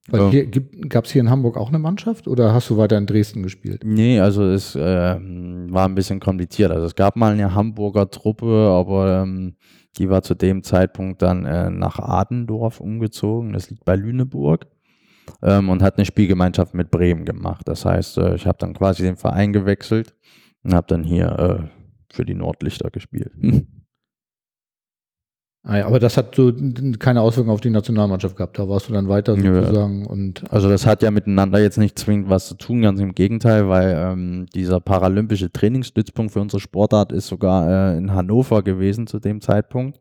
[0.08, 0.30] Weil Ja.
[0.30, 0.46] hier
[0.88, 3.82] gab es hier in Hamburg auch eine Mannschaft oder hast du weiter in Dresden gespielt?
[3.84, 6.70] Nee, also es äh, war ein bisschen kompliziert.
[6.70, 9.56] Also es gab mal eine Hamburger Truppe, aber ähm,
[9.98, 13.52] die war zu dem Zeitpunkt dann äh, nach Adendorf umgezogen.
[13.52, 14.66] Das liegt bei Lüneburg.
[15.42, 17.66] Ähm, und hat eine Spielgemeinschaft mit Bremen gemacht.
[17.66, 20.14] Das heißt, äh, ich habe dann quasi den Verein gewechselt
[20.62, 23.32] und habe dann hier äh, für die Nordlichter gespielt.
[25.68, 26.52] Ah ja, aber das hat so
[27.00, 28.56] keine Auswirkungen auf die Nationalmannschaft gehabt.
[28.56, 32.30] Da warst du dann weiter sozusagen und Also das hat ja miteinander jetzt nicht zwingend
[32.30, 37.26] was zu tun, ganz im Gegenteil, weil ähm, dieser paralympische Trainingsstützpunkt für unsere Sportart ist
[37.26, 40.00] sogar äh, in Hannover gewesen zu dem Zeitpunkt.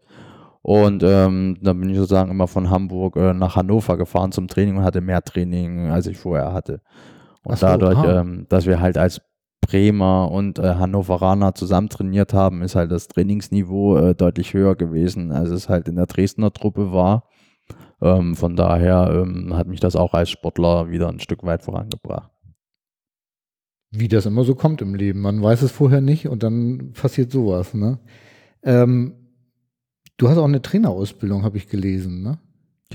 [0.61, 4.77] Und ähm, dann bin ich sozusagen immer von Hamburg äh, nach Hannover gefahren zum Training
[4.77, 6.81] und hatte mehr Training, als ich vorher hatte.
[7.43, 8.21] Und so, dadurch, ah.
[8.21, 9.19] ähm, dass wir halt als
[9.65, 15.31] Bremer und äh, Hannoveraner zusammen trainiert haben, ist halt das Trainingsniveau äh, deutlich höher gewesen,
[15.31, 17.27] als es halt in der Dresdner Truppe war.
[18.01, 22.31] Ähm, von daher ähm, hat mich das auch als Sportler wieder ein Stück weit vorangebracht.
[23.91, 25.21] wie das immer so kommt im Leben.
[25.21, 27.73] Man weiß es vorher nicht und dann passiert sowas.
[27.73, 27.99] Ne?
[28.63, 29.13] Ähm,
[30.17, 32.21] du hast auch eine Trainerausbildung, habe ich gelesen.
[32.21, 32.37] Ne?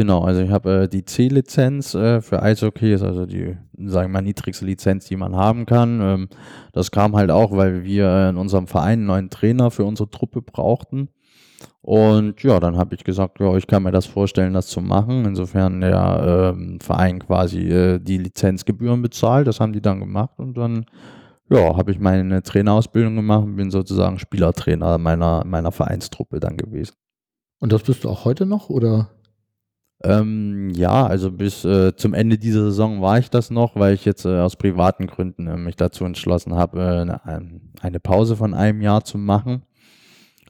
[0.01, 4.15] Genau, also ich habe äh, die C-Lizenz äh, für Eishockey, ist also die, sagen wir
[4.15, 6.01] mal, niedrigste Lizenz, die man haben kann.
[6.01, 6.29] Ähm,
[6.73, 10.41] das kam halt auch, weil wir in unserem Verein einen neuen Trainer für unsere Truppe
[10.41, 11.11] brauchten.
[11.83, 15.27] Und ja, dann habe ich gesagt, ja, ich kann mir das vorstellen, das zu machen.
[15.27, 19.49] Insofern der ähm, Verein quasi äh, die Lizenzgebühren bezahlt.
[19.49, 20.87] Das haben die dann gemacht und dann
[21.51, 26.95] ja, habe ich meine Trainerausbildung gemacht und bin sozusagen Spielertrainer meiner, meiner Vereinstruppe dann gewesen.
[27.59, 29.11] Und das bist du auch heute noch oder?
[30.03, 34.05] Ähm, ja, also bis äh, zum Ende dieser Saison war ich das noch, weil ich
[34.07, 38.37] jetzt äh, aus privaten Gründen äh, mich dazu entschlossen habe, äh, eine, ein- eine Pause
[38.37, 39.63] von einem Jahr zu machen.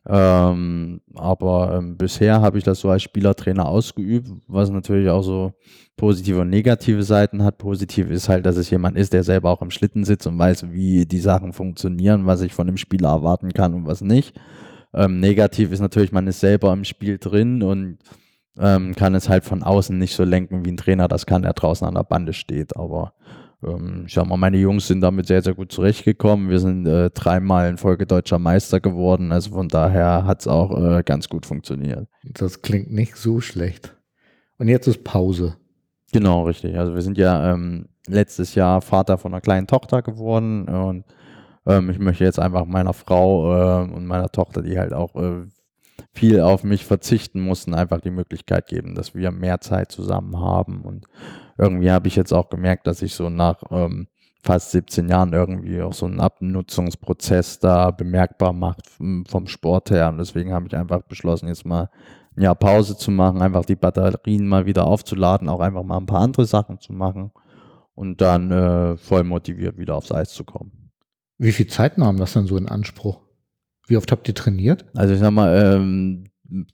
[0.08, 5.52] Ähm, aber ähm, bisher habe ich das so als Spielertrainer ausgeübt, was natürlich auch so
[5.96, 7.58] positive und negative Seiten hat.
[7.58, 10.72] Positiv ist halt, dass es jemand ist, der selber auch im Schlitten sitzt und weiß,
[10.72, 14.40] wie die Sachen funktionieren, was ich von dem Spieler erwarten kann und was nicht.
[14.94, 17.98] Ähm, negativ ist natürlich, man ist selber im Spiel drin und
[18.60, 21.54] ähm, kann es halt von außen nicht so lenken, wie ein Trainer das kann, der
[21.54, 22.76] draußen an der Bande steht.
[22.76, 23.14] Aber
[23.64, 26.50] ähm, ich sag mal, meine Jungs sind damit sehr, sehr gut zurechtgekommen.
[26.50, 29.32] Wir sind äh, dreimal in Folge deutscher Meister geworden.
[29.32, 32.06] Also von daher hat es auch äh, ganz gut funktioniert.
[32.22, 33.96] Das klingt nicht so schlecht.
[34.58, 35.56] Und jetzt ist Pause.
[36.12, 36.76] Genau, richtig.
[36.78, 41.04] Also wir sind ja ähm, letztes Jahr Vater von einer kleinen Tochter geworden und
[41.66, 45.46] ähm, ich möchte jetzt einfach meiner Frau äh, und meiner Tochter, die halt auch äh,
[46.12, 50.82] viel auf mich verzichten mussten, einfach die Möglichkeit geben, dass wir mehr Zeit zusammen haben.
[50.82, 51.06] Und
[51.58, 54.08] irgendwie habe ich jetzt auch gemerkt, dass ich so nach ähm,
[54.42, 60.08] fast 17 Jahren irgendwie auch so einen Abnutzungsprozess da bemerkbar macht vom vom Sport her.
[60.08, 61.90] Und deswegen habe ich einfach beschlossen, jetzt mal
[62.36, 66.06] ein Jahr Pause zu machen, einfach die Batterien mal wieder aufzuladen, auch einfach mal ein
[66.06, 67.32] paar andere Sachen zu machen
[67.94, 70.90] und dann äh, voll motiviert wieder aufs Eis zu kommen.
[71.38, 73.20] Wie viel Zeit nahm das dann so in Anspruch?
[73.90, 74.84] Wie oft habt ihr trainiert?
[74.94, 76.26] Also ich sag mal, ähm,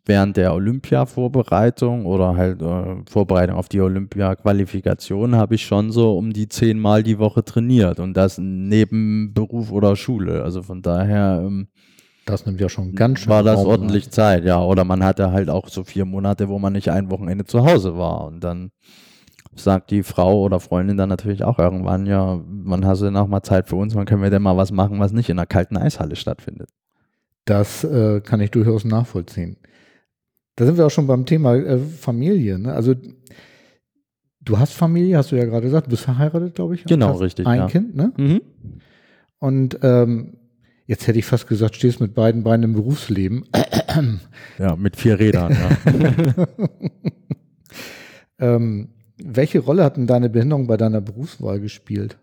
[0.04, 6.34] während der Olympia-Vorbereitung oder halt äh, Vorbereitung auf die Olympia-Qualifikation habe ich schon so um
[6.34, 10.42] die zehnmal die Woche trainiert und das neben Beruf oder Schule.
[10.42, 11.68] Also von daher ähm,
[12.26, 14.60] Das nimmt ja schon ganz schön war das Raum ordentlich Zeit, ja.
[14.62, 17.96] Oder man hatte halt auch so vier Monate, wo man nicht ein Wochenende zu Hause
[17.96, 18.26] war.
[18.26, 18.72] Und dann
[19.54, 23.28] sagt die Frau oder Freundin dann natürlich auch irgendwann, ja, wann hast du denn auch
[23.28, 23.94] mal Zeit für uns?
[23.94, 26.70] Wann können wir denn mal was machen, was nicht in einer kalten Eishalle stattfindet?
[27.46, 29.56] Das äh, kann ich durchaus nachvollziehen.
[30.56, 32.58] Da sind wir auch schon beim Thema äh, Familie.
[32.58, 32.72] Ne?
[32.72, 32.94] Also
[34.40, 36.84] du hast Familie, hast du ja gerade gesagt, du bist verheiratet, glaube ich.
[36.84, 37.66] Genau, hast richtig, Ein ja.
[37.68, 38.12] Kind, ne?
[38.16, 38.40] Mhm.
[39.38, 40.38] Und ähm,
[40.86, 43.44] jetzt hätte ich fast gesagt, stehst mit beiden Beinen im Berufsleben.
[44.58, 46.46] Ja, mit vier Rädern, ja.
[48.38, 52.18] ähm, welche Rolle hat denn deine Behinderung bei deiner Berufswahl gespielt?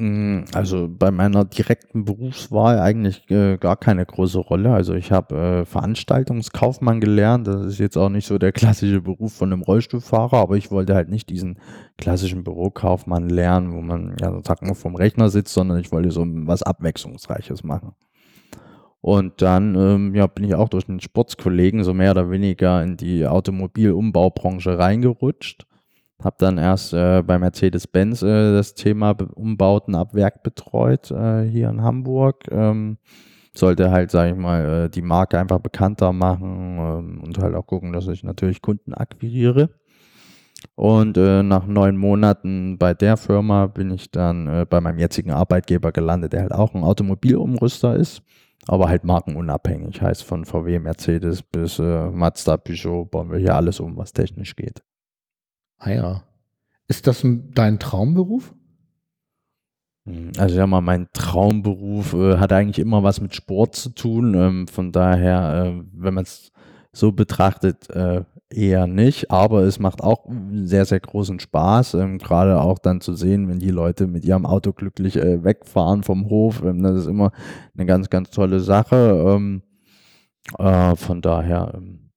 [0.00, 4.72] Mm, Also bei meiner direkten Berufswahl eigentlich äh, gar keine große Rolle.
[4.72, 7.46] Also ich habe äh, Veranstaltungskaufmann gelernt.
[7.46, 10.94] Das ist jetzt auch nicht so der klassische Beruf von einem Rollstuhlfahrer, aber ich wollte
[10.94, 11.58] halt nicht diesen
[11.98, 16.24] klassischen Bürokaufmann lernen, wo man ja sozusagen nur vom Rechner sitzt, sondern ich wollte so
[16.26, 17.92] was Abwechslungsreiches machen.
[19.02, 22.96] Und dann ähm, ja, bin ich auch durch einen Sportskollegen so mehr oder weniger in
[22.96, 25.66] die Automobilumbaubranche reingerutscht.
[26.24, 31.68] Habe dann erst äh, bei Mercedes-Benz äh, das Thema Umbauten ab Werk betreut äh, hier
[31.70, 32.44] in Hamburg.
[32.50, 32.98] Ähm,
[33.54, 37.66] sollte halt, sage ich mal, äh, die Marke einfach bekannter machen ähm, und halt auch
[37.66, 39.70] gucken, dass ich natürlich Kunden akquiriere.
[40.74, 45.30] Und äh, nach neun Monaten bei der Firma bin ich dann äh, bei meinem jetzigen
[45.32, 48.22] Arbeitgeber gelandet, der halt auch ein Automobilumrüster ist.
[48.66, 50.02] aber halt markenunabhängig.
[50.02, 54.54] Heißt von VW, Mercedes bis äh, Mazda, Peugeot bauen wir hier alles um, was technisch
[54.56, 54.82] geht.
[55.80, 56.22] Ah ja.
[56.86, 58.54] Ist das dein Traumberuf?
[60.06, 64.34] Hm, also ja mal, mein Traumberuf äh, hat eigentlich immer was mit Sport zu tun.
[64.34, 66.52] Ähm, von daher, äh, wenn man es
[66.92, 69.30] so betrachtet, äh, eher nicht.
[69.30, 73.60] Aber es macht auch sehr, sehr großen Spaß, ähm, gerade auch dann zu sehen, wenn
[73.60, 76.62] die Leute mit ihrem Auto glücklich äh, wegfahren vom Hof.
[76.62, 77.32] Ähm, das ist immer
[77.74, 79.24] eine ganz, ganz tolle Sache.
[79.26, 79.62] Ähm,
[80.58, 82.10] äh, von daher ähm,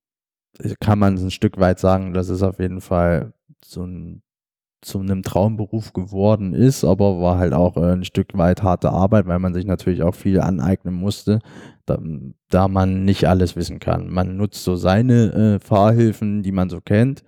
[0.80, 3.34] kann man ein Stück weit sagen, dass es auf jeden Fall
[3.66, 4.22] so ein
[4.84, 9.28] zu einem Traumberuf geworden ist, aber war halt auch äh, ein Stück weit harte Arbeit,
[9.28, 11.40] weil man sich natürlich auch viel aneignen musste,
[11.86, 11.98] da,
[12.50, 14.10] da man nicht alles wissen kann.
[14.10, 17.24] Man nutzt so seine äh, Fahrhilfen, die man so kennt,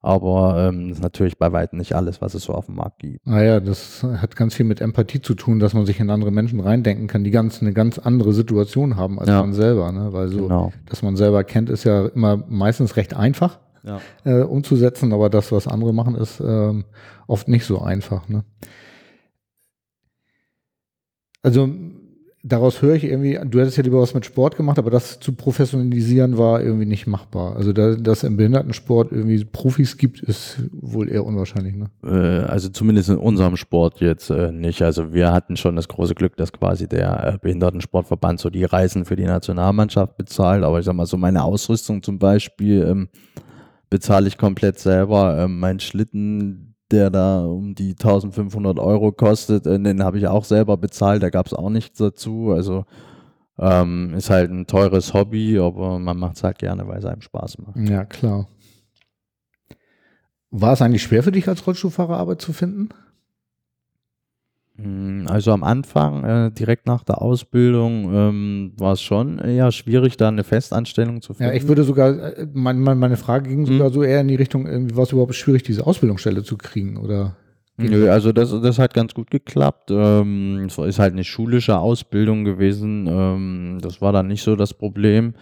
[0.00, 3.00] aber ähm, das ist natürlich bei weitem nicht alles, was es so auf dem Markt
[3.00, 3.24] gibt.
[3.26, 6.58] Naja, das hat ganz viel mit Empathie zu tun, dass man sich in andere Menschen
[6.60, 9.40] reindenken kann, die ganz eine ganz andere Situation haben als ja.
[9.40, 9.92] man selber.
[9.92, 10.12] Ne?
[10.12, 10.72] Weil so, genau.
[10.86, 14.00] dass man selber kennt, ist ja immer meistens recht einfach ja.
[14.24, 16.84] äh, umzusetzen, aber das, was andere machen, ist ähm,
[17.26, 18.28] oft nicht so einfach.
[18.28, 18.44] Ne?
[21.42, 21.68] Also
[22.44, 25.32] daraus höre ich irgendwie, du hättest ja lieber was mit Sport gemacht, aber das zu
[25.32, 27.56] professionalisieren war irgendwie nicht machbar.
[27.56, 31.74] Also da, dass im Behindertensport irgendwie Profis gibt, ist wohl eher unwahrscheinlich.
[31.74, 31.90] Ne?
[32.04, 34.82] Äh, also zumindest in unserem Sport jetzt äh, nicht.
[34.82, 39.04] Also wir hatten schon das große Glück, dass quasi der äh, Behindertensportverband so die Reisen
[39.04, 40.64] für die Nationalmannschaft bezahlt.
[40.64, 43.08] Aber ich sag mal so meine Ausrüstung zum Beispiel ähm,
[43.92, 45.36] bezahle ich komplett selber.
[45.38, 50.46] Ähm, mein Schlitten, der da um die 1500 Euro kostet, äh, den habe ich auch
[50.46, 51.22] selber bezahlt.
[51.22, 52.52] Da gab es auch nichts dazu.
[52.52, 52.86] Also
[53.58, 57.20] ähm, ist halt ein teures Hobby, aber man macht es halt gerne, weil es einem
[57.20, 57.76] Spaß macht.
[57.86, 58.48] Ja, klar.
[60.50, 62.88] War es eigentlich schwer für dich als Rollstuhlfahrer Arbeit zu finden?
[64.82, 70.16] Hm, also am Anfang, äh, direkt nach der Ausbildung, ähm, war es schon eher schwierig,
[70.16, 71.52] da eine Festanstellung zu finden.
[71.52, 73.94] Ja, ich würde sogar, äh, mein, meine Frage ging sogar hm.
[73.94, 76.96] so eher in die Richtung, war es überhaupt schwierig, diese Ausbildungsstelle zu kriegen?
[76.96, 77.36] Oder?
[77.76, 79.90] Nö, also das, das hat ganz gut geklappt.
[79.90, 83.06] Ähm, es ist halt eine schulische Ausbildung gewesen.
[83.08, 85.34] Ähm, das war dann nicht so das Problem.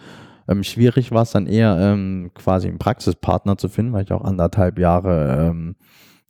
[0.47, 4.23] Ähm, schwierig war es dann eher, ähm, quasi einen Praxispartner zu finden, weil ich auch
[4.23, 5.75] anderthalb Jahre ähm,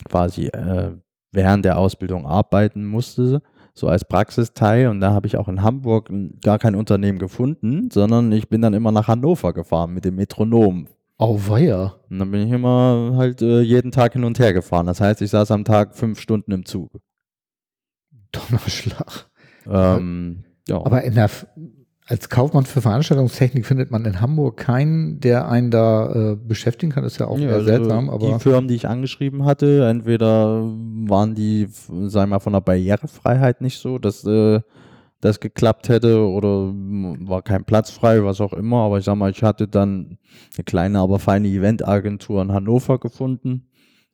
[0.05, 0.91] quasi äh,
[1.31, 3.41] während der Ausbildung arbeiten musste,
[3.73, 4.87] so als Praxisteil.
[4.87, 6.11] Und da habe ich auch in Hamburg
[6.43, 10.87] gar kein Unternehmen gefunden, sondern ich bin dann immer nach Hannover gefahren mit dem Metronom.
[11.17, 11.95] Oh, weia.
[12.09, 14.87] Und dann bin ich immer halt äh, jeden Tag hin und her gefahren.
[14.87, 16.89] Das heißt, ich saß am Tag fünf Stunden im Zug.
[18.31, 19.29] Donnerschlag.
[19.69, 20.77] Ähm, ja.
[20.77, 21.29] Aber in der,
[22.07, 27.03] als Kaufmann für Veranstaltungstechnik findet man in Hamburg keinen, der einen da äh, beschäftigen kann.
[27.03, 28.09] Das ist ja auch ja, also seltsam.
[28.09, 32.61] Aber die Firmen, die ich angeschrieben hatte, entweder waren die, sagen wir mal, von der
[32.61, 34.61] Barrierefreiheit nicht so, dass äh,
[35.21, 38.77] das geklappt hätte oder war kein Platz frei, was auch immer.
[38.77, 40.17] Aber ich sag mal, ich hatte dann
[40.57, 43.67] eine kleine, aber feine Eventagentur in Hannover gefunden.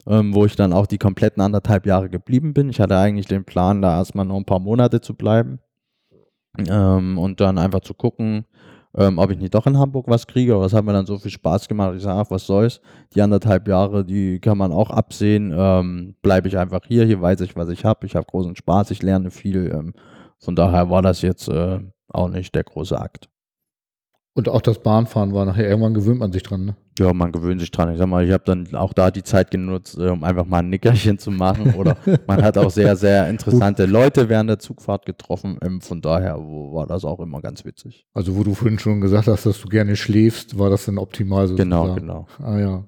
[0.05, 2.69] Ähm, wo ich dann auch die kompletten anderthalb Jahre geblieben bin.
[2.69, 5.59] Ich hatte eigentlich den Plan, da erstmal noch ein paar Monate zu bleiben
[6.69, 8.45] ähm, und dann einfach zu gucken,
[8.95, 10.53] ähm, ob ich nicht doch in Hamburg was kriege.
[10.53, 11.95] Aber das hat mir dann so viel Spaß gemacht.
[11.95, 12.81] Ich sage, ach, was soll's.
[13.13, 15.53] Die anderthalb Jahre, die kann man auch absehen.
[15.55, 17.05] Ähm, Bleibe ich einfach hier.
[17.05, 18.05] Hier weiß ich, was ich habe.
[18.05, 18.91] Ich habe großen Spaß.
[18.91, 19.71] Ich lerne viel.
[19.71, 19.93] Ähm,
[20.39, 23.29] von daher war das jetzt äh, auch nicht der große Akt.
[24.33, 26.75] Und auch das Bahnfahren war nachher, irgendwann gewöhnt man sich dran, ne?
[26.97, 27.91] Ja, man gewöhnt sich dran.
[27.91, 30.59] Ich sag mal, ich habe dann auch da die Zeit genutzt, äh, um einfach mal
[30.59, 31.75] ein Nickerchen zu machen.
[31.75, 35.57] Oder man hat auch sehr, sehr interessante Leute während der Zugfahrt getroffen.
[35.61, 38.05] Ähm, von daher war das auch immer ganz witzig.
[38.13, 41.47] Also, wo du vorhin schon gesagt hast, dass du gerne schläfst, war das dann optimal
[41.47, 41.69] sozusagen?
[41.69, 42.27] Genau, genau.
[42.39, 42.83] Ah ja.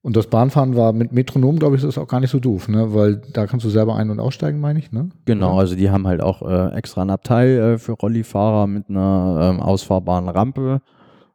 [0.00, 2.94] Und das Bahnfahren war mit Metronom, glaube ich, ist auch gar nicht so doof, ne?
[2.94, 5.10] Weil da kannst du selber ein- und aussteigen, meine ich, ne?
[5.24, 9.50] Genau, also die haben halt auch äh, extra ein Abteil äh, für Rollifahrer mit einer
[9.52, 10.80] ähm, ausfahrbaren Rampe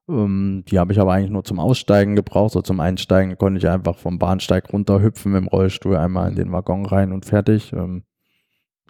[0.09, 2.53] ähm, die habe ich aber eigentlich nur zum Aussteigen gebraucht.
[2.53, 6.51] So zum Einsteigen konnte ich einfach vom Bahnsteig runterhüpfen mit dem Rollstuhl einmal in den
[6.51, 7.73] Waggon rein und fertig.
[7.73, 8.03] Ähm,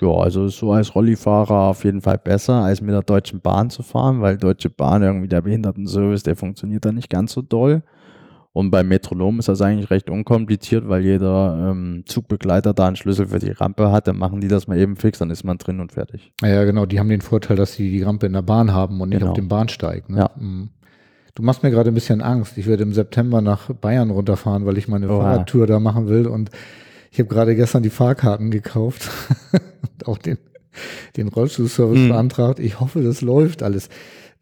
[0.01, 3.69] ja, also ist so als Rollifahrer auf jeden Fall besser, als mit der Deutschen Bahn
[3.69, 7.83] zu fahren, weil Deutsche Bahn irgendwie der Behindertenservice, der funktioniert da nicht ganz so doll.
[8.55, 13.27] Und beim Metronom ist das eigentlich recht unkompliziert, weil jeder ähm, Zugbegleiter da einen Schlüssel
[13.27, 14.07] für die Rampe hat.
[14.07, 16.33] Dann machen die das mal eben fix, dann ist man drin und fertig.
[16.43, 16.85] Ja, genau.
[16.85, 19.31] Die haben den Vorteil, dass sie die Rampe in der Bahn haben und nicht genau.
[19.31, 20.07] auf dem Bahnsteig.
[20.07, 20.19] Ne?
[20.19, 20.31] Ja.
[20.37, 20.69] Mhm.
[21.35, 22.57] Du machst mir gerade ein bisschen Angst.
[22.57, 25.21] Ich werde im September nach Bayern runterfahren, weil ich meine Oha.
[25.21, 26.27] Fahrradtour da machen will.
[26.27, 26.51] Und
[27.11, 29.09] ich habe gerade gestern die Fahrkarten gekauft
[29.51, 30.37] und auch den,
[31.17, 32.09] den Rollstuhlservice mhm.
[32.09, 32.59] beantragt.
[32.59, 33.89] Ich hoffe, das läuft alles.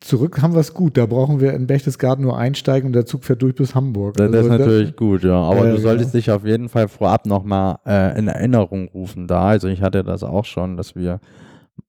[0.01, 0.97] Zurück haben wir es gut.
[0.97, 4.17] Da brauchen wir in Berchtesgaden nur einsteigen und der Zug fährt durch bis Hamburg.
[4.17, 5.35] Das, also, ist natürlich das, gut, ja.
[5.35, 6.19] Aber äh, du solltest ja.
[6.19, 9.47] dich auf jeden Fall vorab nochmal äh, in Erinnerung rufen da.
[9.47, 11.21] Also ich hatte das auch schon, dass wir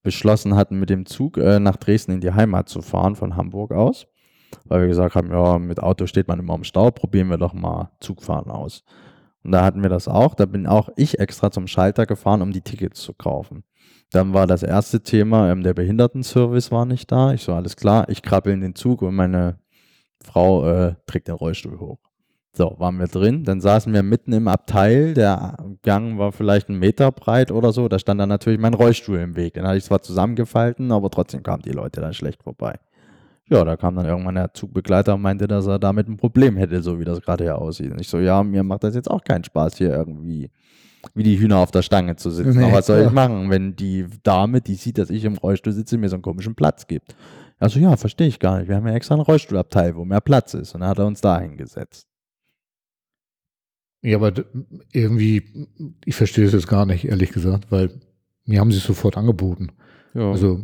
[0.02, 3.72] beschlossen hatten, mit dem Zug äh, nach Dresden in die Heimat zu fahren, von Hamburg
[3.72, 4.06] aus.
[4.64, 7.54] Weil wir gesagt haben, ja, mit Auto steht man immer im Stau, probieren wir doch
[7.54, 8.84] mal Zugfahren aus.
[9.44, 10.34] Und da hatten wir das auch.
[10.34, 13.64] Da bin auch ich extra zum Schalter gefahren, um die Tickets zu kaufen.
[14.12, 17.32] Dann war das erste Thema, ähm, der Behindertenservice war nicht da.
[17.32, 19.58] Ich so, alles klar, ich krabbel in den Zug und meine
[20.22, 21.98] Frau äh, trägt den Rollstuhl hoch.
[22.54, 23.44] So, waren wir drin.
[23.44, 25.14] Dann saßen wir mitten im Abteil.
[25.14, 27.88] Der Gang war vielleicht einen Meter breit oder so.
[27.88, 29.54] Da stand dann natürlich mein Rollstuhl im Weg.
[29.54, 32.78] Den hatte ich zwar zusammengefalten, aber trotzdem kamen die Leute dann schlecht vorbei.
[33.48, 36.82] Ja, da kam dann irgendwann der Zugbegleiter und meinte, dass er damit ein Problem hätte,
[36.82, 37.90] so wie das gerade hier aussieht.
[37.92, 40.50] Und ich so, ja, mir macht das jetzt auch keinen Spaß, hier irgendwie
[41.14, 42.58] wie die Hühner auf der Stange zu sitzen.
[42.58, 45.72] Nee, aber was soll ich machen, wenn die Dame, die sieht, dass ich im Rollstuhl
[45.72, 47.16] sitze, mir so einen komischen Platz gibt?
[47.58, 48.68] Also ja, verstehe ich gar nicht.
[48.68, 50.74] Wir haben ja extra einen Rollstuhlabteil, wo mehr Platz ist.
[50.74, 52.06] Und dann hat er uns da hingesetzt.
[54.02, 54.32] Ja, aber
[54.92, 55.68] irgendwie,
[56.04, 58.00] ich verstehe es jetzt gar nicht, ehrlich gesagt, weil
[58.44, 59.68] mir haben sie es sofort angeboten.
[60.14, 60.30] Ja.
[60.30, 60.60] Also,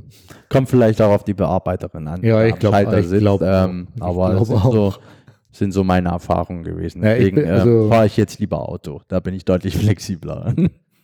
[0.48, 2.22] Kommt vielleicht auch auf die Bearbeiterin an.
[2.22, 4.94] Ja, ich glaube, ich glaube, ähm, aber glaub sind, so,
[5.52, 7.02] sind so meine Erfahrungen gewesen.
[7.02, 9.02] Ja, Deswegen äh, also, fahre ich jetzt lieber Auto.
[9.08, 10.54] Da bin ich deutlich flexibler.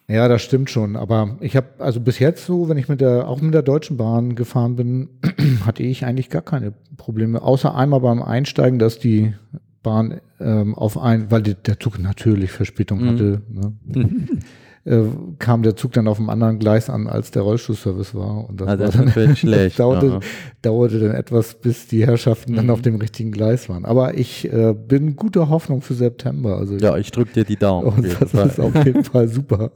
[0.09, 0.97] Ja, das stimmt schon.
[0.97, 3.97] Aber ich habe also bis jetzt so, wenn ich mit der auch mit der Deutschen
[3.97, 5.09] Bahn gefahren bin,
[5.67, 7.41] hatte ich eigentlich gar keine Probleme.
[7.43, 9.35] Außer einmal beim Einsteigen, dass die
[9.83, 13.09] Bahn ähm, auf ein, weil die, der Zug natürlich Verspätung mhm.
[13.09, 13.73] hatte, ne?
[14.85, 15.03] äh,
[15.39, 18.49] kam der Zug dann auf einem anderen Gleis an, als der Rollstuhlservice war.
[18.49, 19.79] Und das, ah, das war dann, schlecht.
[19.79, 20.21] dauerte,
[20.61, 22.57] dauerte dann etwas, bis die Herrschaften mhm.
[22.57, 23.85] dann auf dem richtigen Gleis waren.
[23.85, 26.59] Aber ich äh, bin guter Hoffnung für September.
[26.59, 27.89] Also ja, ich drücke dir die Daumen.
[27.89, 28.47] Und das Fall.
[28.47, 29.73] ist auf jeden Fall super.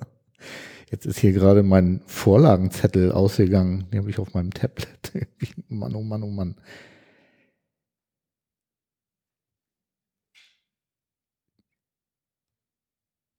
[0.90, 3.84] Jetzt ist hier gerade mein Vorlagenzettel ausgegangen.
[3.92, 4.88] Den habe ich auf meinem Tablet.
[5.68, 6.54] Mann, oh Mann, oh Mann.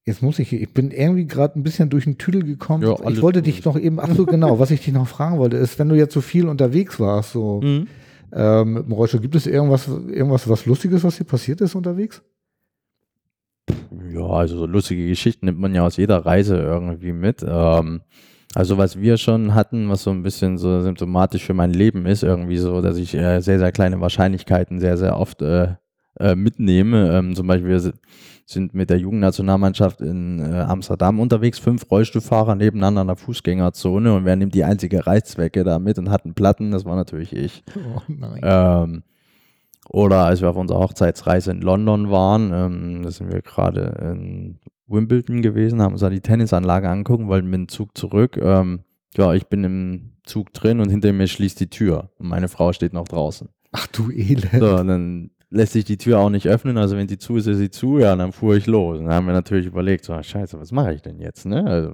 [0.10, 2.82] Jetzt muss ich, ich bin irgendwie gerade ein bisschen durch den Tüdel gekommen.
[2.82, 5.57] Ja, ich wollte dich noch eben, ach so genau, was ich dich noch fragen wollte,
[5.57, 7.86] ist, wenn du jetzt so viel unterwegs warst, so mhm.
[8.34, 12.24] ähm, mit dem Rollstuhl, gibt es irgendwas, irgendwas, was Lustiges, was dir passiert ist unterwegs?
[14.12, 17.45] Ja, also so lustige Geschichten nimmt man ja aus jeder Reise irgendwie mit.
[17.47, 18.01] Ähm,
[18.55, 22.24] also was wir schon hatten, was so ein bisschen so symptomatisch für mein Leben ist,
[22.24, 25.76] irgendwie so, dass ich äh, sehr, sehr kleine Wahrscheinlichkeiten sehr, sehr oft äh,
[26.20, 27.16] äh, mitnehme.
[27.16, 27.93] Ähm, zum Beispiel
[28.50, 34.26] sind mit der Jugendnationalmannschaft in äh, Amsterdam unterwegs, fünf Rollstuhlfahrer nebeneinander in der Fußgängerzone und
[34.26, 37.64] wer nimmt die einzige Reißzwecke da mit und hat einen Platten, das war natürlich ich.
[38.10, 39.04] Oh ähm,
[39.88, 44.60] oder als wir auf unserer Hochzeitsreise in London waren, ähm, da sind wir gerade in
[44.88, 48.38] Wimbledon gewesen, haben uns da die Tennisanlage angucken, wollten mit dem Zug zurück.
[48.41, 48.82] Ähm,
[49.16, 52.74] ja, ich bin im Zug drin und hinter mir schließt die Tür und meine Frau
[52.74, 53.50] steht noch draußen.
[53.72, 54.60] Ach du Elend.
[54.60, 56.78] So, dann lässt sich die Tür auch nicht öffnen.
[56.78, 57.97] Also wenn die zu ist, ist sie zu.
[57.97, 59.00] Ja, und dann fuhr ich los.
[59.00, 61.45] Und dann haben wir natürlich überlegt, so, scheiße, was mache ich denn jetzt?
[61.45, 61.66] Ne?
[61.66, 61.93] Also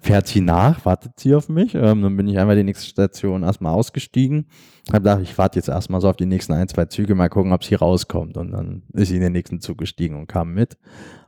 [0.00, 1.74] fährt sie nach, wartet sie auf mich.
[1.74, 4.46] Ähm, dann bin ich einmal die nächste Station erstmal ausgestiegen.
[4.88, 7.52] Hab gedacht, ich warte jetzt erstmal so auf die nächsten ein, zwei Züge, mal gucken,
[7.52, 8.38] ob sie rauskommt.
[8.38, 10.78] Und dann ist sie in den nächsten Zug gestiegen und kam mit.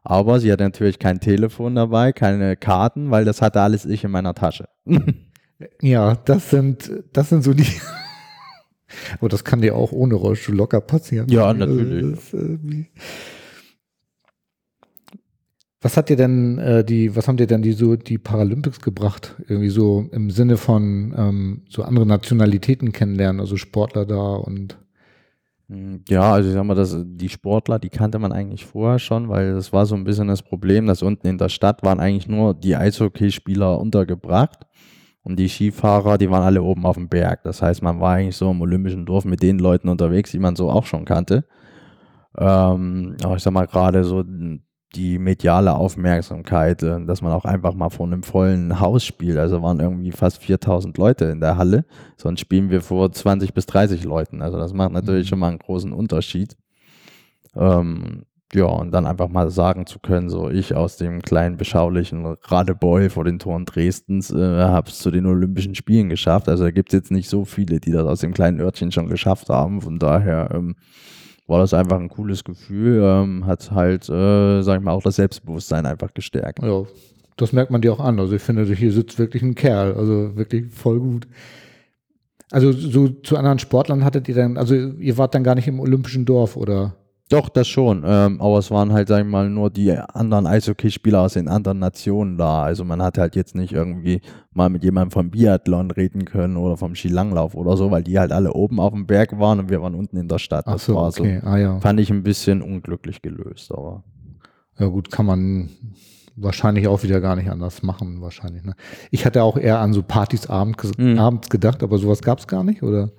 [0.03, 4.11] Aber sie hatte natürlich kein Telefon dabei, keine Karten, weil das hatte alles ich in
[4.11, 4.69] meiner Tasche.
[5.83, 7.67] ja, das sind, das sind so die
[9.19, 11.29] aber das kann dir auch ohne Rollstuhl locker passieren.
[11.29, 12.15] Ja, natürlich.
[12.15, 12.59] Das, äh,
[15.81, 19.37] was hat dir denn äh, die, was haben dir denn die so die Paralympics gebracht?
[19.47, 24.79] Irgendwie so im Sinne von ähm, so andere Nationalitäten kennenlernen, also Sportler da und
[25.69, 29.29] hm, ja, also ich sag mal, dass die Sportler, die kannte man eigentlich vorher schon,
[29.29, 32.29] weil das war so ein bisschen das Problem, dass unten in der Stadt waren eigentlich
[32.29, 34.67] nur die Eishockeyspieler untergebracht.
[35.27, 37.43] Und die Skifahrer, die waren alle oben auf dem Berg.
[37.43, 40.55] Das heißt, man war eigentlich so im Olympischen Dorf mit den Leuten unterwegs, die man
[40.55, 41.45] so auch schon kannte.
[42.39, 44.23] Ähm, aber ich sag mal, gerade so
[44.95, 49.37] die mediale Aufmerksamkeit, äh, dass man auch einfach mal vor einem vollen Haus spielt.
[49.37, 51.87] Also waren irgendwie fast 4000 Leute in der Halle.
[52.17, 54.43] Sonst spielen wir vor 20 bis 30 Leuten.
[54.43, 55.31] Also das macht natürlich mhm.
[55.31, 56.57] schon mal einen großen Unterschied.
[57.57, 62.37] Ähm, ja, und dann einfach mal sagen zu können, so ich aus dem kleinen, beschaulichen
[62.43, 66.49] Radebeul vor den Toren Dresdens äh, habe es zu den Olympischen Spielen geschafft.
[66.49, 69.09] Also da gibt es jetzt nicht so viele, die das aus dem kleinen Örtchen schon
[69.09, 69.81] geschafft haben.
[69.81, 70.77] Von daher ähm,
[71.49, 75.17] war das einfach ein cooles Gefühl, ähm, hat halt, äh, sag ich mal, auch das
[75.17, 76.63] Selbstbewusstsein einfach gestärkt.
[76.63, 76.85] Ja,
[77.37, 78.21] das merkt man dir auch an.
[78.21, 81.27] Also ich finde, hier sitzt wirklich ein Kerl, also wirklich voll gut.
[82.53, 85.81] Also so zu anderen Sportlern hattet ihr dann, also ihr wart dann gar nicht im
[85.81, 86.95] Olympischen Dorf, oder?
[87.29, 88.05] Doch, das schon.
[88.07, 91.81] Ähm, aber es waren halt, sag ich mal, nur die anderen Eishockeyspieler aus den anderen
[91.81, 92.63] Nationen da.
[92.63, 94.21] Also man hat halt jetzt nicht irgendwie
[94.53, 98.31] mal mit jemandem vom Biathlon reden können oder vom Skilanglauf oder so, weil die halt
[98.31, 100.69] alle oben auf dem Berg waren und wir waren unten in der Stadt.
[100.69, 101.41] Das Ach so, war okay.
[101.43, 101.49] so.
[101.49, 101.81] Ah, ja.
[101.81, 104.05] Fand ich ein bisschen unglücklich gelöst, aber.
[104.79, 105.71] Ja gut, kann man
[106.37, 108.63] wahrscheinlich auch wieder gar nicht anders machen, wahrscheinlich.
[108.63, 108.75] Ne?
[109.11, 111.19] Ich hatte auch eher an so Partys abend, mhm.
[111.19, 113.11] abends gedacht, aber sowas gab es gar nicht, oder?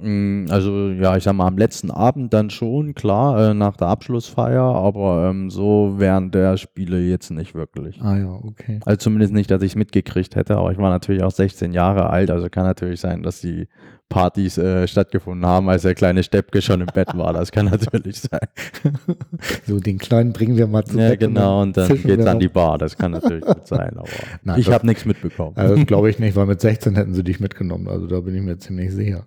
[0.00, 3.88] Mm, also ja, ich sag mal, am letzten Abend dann schon, klar, äh, nach der
[3.88, 8.00] Abschlussfeier, aber ähm, so während der Spiele jetzt nicht wirklich.
[8.02, 8.80] Ah ja, okay.
[8.84, 12.10] Also zumindest nicht, dass ich es mitgekriegt hätte, aber ich war natürlich auch 16 Jahre
[12.10, 13.68] alt, also kann natürlich sein, dass die
[14.08, 17.32] Partys äh, stattgefunden haben, als der kleine Steppke schon im Bett war.
[17.32, 18.40] Das kann natürlich sein.
[19.66, 22.26] So, den Kleinen bringen wir mal zu Ja, Bett genau, und dann, dann geht es
[22.26, 22.78] an die Bar.
[22.78, 24.08] Das kann natürlich gut sein, aber
[24.44, 25.56] Nein, ich habe nichts mitbekommen.
[25.56, 27.88] Also das glaube ich nicht, weil mit 16 hätten sie dich mitgenommen.
[27.88, 29.26] Also da bin ich mir ziemlich sicher.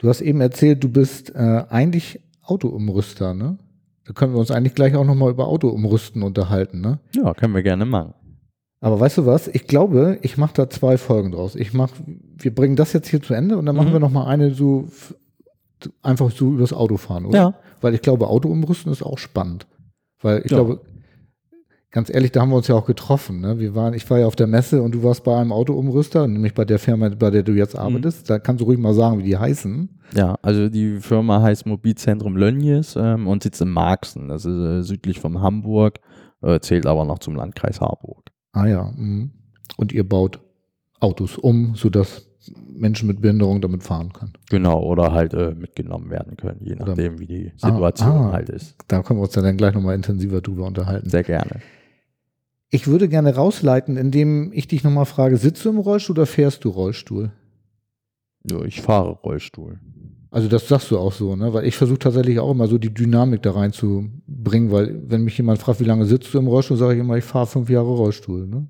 [0.00, 3.58] Du hast eben erzählt, du bist äh, eigentlich Autoumrüster, ne?
[4.06, 6.98] Da können wir uns eigentlich gleich auch nochmal über Autoumrüsten unterhalten, ne?
[7.14, 8.14] Ja, können wir gerne machen.
[8.80, 9.46] Aber weißt du was?
[9.48, 11.54] Ich glaube, ich mache da zwei Folgen draus.
[11.54, 13.92] Ich mach, wir bringen das jetzt hier zu Ende und dann machen mhm.
[13.92, 14.88] wir nochmal eine so
[16.02, 17.38] einfach so übers Autofahren, oder?
[17.38, 17.54] Ja.
[17.82, 19.66] Weil ich glaube, Autoumrüsten ist auch spannend.
[20.22, 20.56] Weil ich ja.
[20.56, 20.80] glaube,
[21.90, 23.40] ganz ehrlich, da haben wir uns ja auch getroffen.
[23.40, 23.58] Ne?
[23.58, 26.54] Wir waren, ich war ja auf der Messe und du warst bei einem Autoumrüster, nämlich
[26.54, 27.80] bei der Firma, bei der du jetzt mhm.
[27.80, 28.22] arbeitest.
[28.22, 28.28] Mhm.
[28.28, 29.88] Da kannst du ruhig mal sagen, wie die heißen.
[30.14, 34.28] Ja, also die Firma heißt Mobilzentrum Lönnies ähm, und sitzt in Marxen.
[34.28, 36.00] Das ist äh, südlich von Hamburg,
[36.42, 38.30] äh, zählt aber noch zum Landkreis Harburg.
[38.52, 38.90] Ah ja.
[38.96, 39.30] Mh.
[39.76, 40.40] Und ihr baut
[41.00, 42.26] Autos um, sodass
[42.72, 44.32] Menschen mit Behinderung damit fahren können.
[44.48, 48.48] Genau, oder halt äh, mitgenommen werden können, je nachdem, wie die Situation ah, ah, halt
[48.48, 48.76] ist.
[48.88, 51.08] Da können wir uns dann gleich nochmal intensiver drüber unterhalten.
[51.08, 51.60] Sehr gerne.
[52.70, 56.64] Ich würde gerne rausleiten, indem ich dich nochmal frage, sitzt du im Rollstuhl oder fährst
[56.64, 57.32] du Rollstuhl?
[58.48, 59.80] Ja, ich fahre Rollstuhl.
[60.30, 61.52] Also das sagst du auch so, ne?
[61.52, 65.58] Weil ich versuche tatsächlich auch immer so die Dynamik da reinzubringen, weil wenn mich jemand
[65.58, 68.46] fragt, wie lange sitzt du im Rollstuhl, sage ich immer, ich fahre fünf Jahre Rollstuhl,
[68.46, 68.68] ne?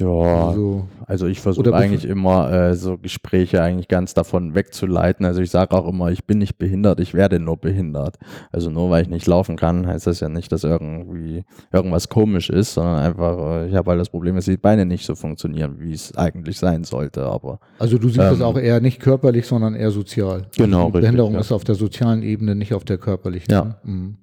[0.00, 5.26] Ja, also, also ich versuche eigentlich immer äh, so Gespräche eigentlich ganz davon wegzuleiten.
[5.26, 8.16] Also ich sage auch immer, ich bin nicht behindert, ich werde nur behindert.
[8.50, 12.48] Also nur weil ich nicht laufen kann, heißt das ja nicht, dass irgendwie irgendwas komisch
[12.48, 15.76] ist, sondern einfach, äh, ich habe halt das Problem, dass die Beine nicht so funktionieren,
[15.78, 17.26] wie es eigentlich sein sollte.
[17.26, 20.46] Aber also du siehst ähm, das auch eher nicht körperlich, sondern eher sozial.
[20.56, 20.86] Genau.
[20.86, 21.56] Also die Behinderung richtig, ja.
[21.56, 23.52] ist auf der sozialen Ebene, nicht auf der körperlichen.
[23.52, 23.76] Ja.
[23.84, 24.16] Mhm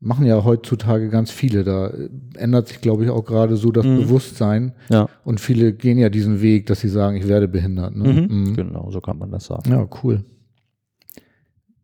[0.00, 1.64] machen ja heutzutage ganz viele.
[1.64, 1.92] Da
[2.36, 3.98] ändert sich, glaube ich, auch gerade so das mhm.
[3.98, 4.72] Bewusstsein.
[4.88, 5.08] Ja.
[5.24, 7.96] Und viele gehen ja diesen Weg, dass sie sagen, ich werde behindert.
[7.96, 8.12] Ne?
[8.12, 8.44] Mhm.
[8.44, 8.56] Mhm.
[8.56, 9.70] Genau, so kann man das sagen.
[9.70, 10.24] Ja, cool.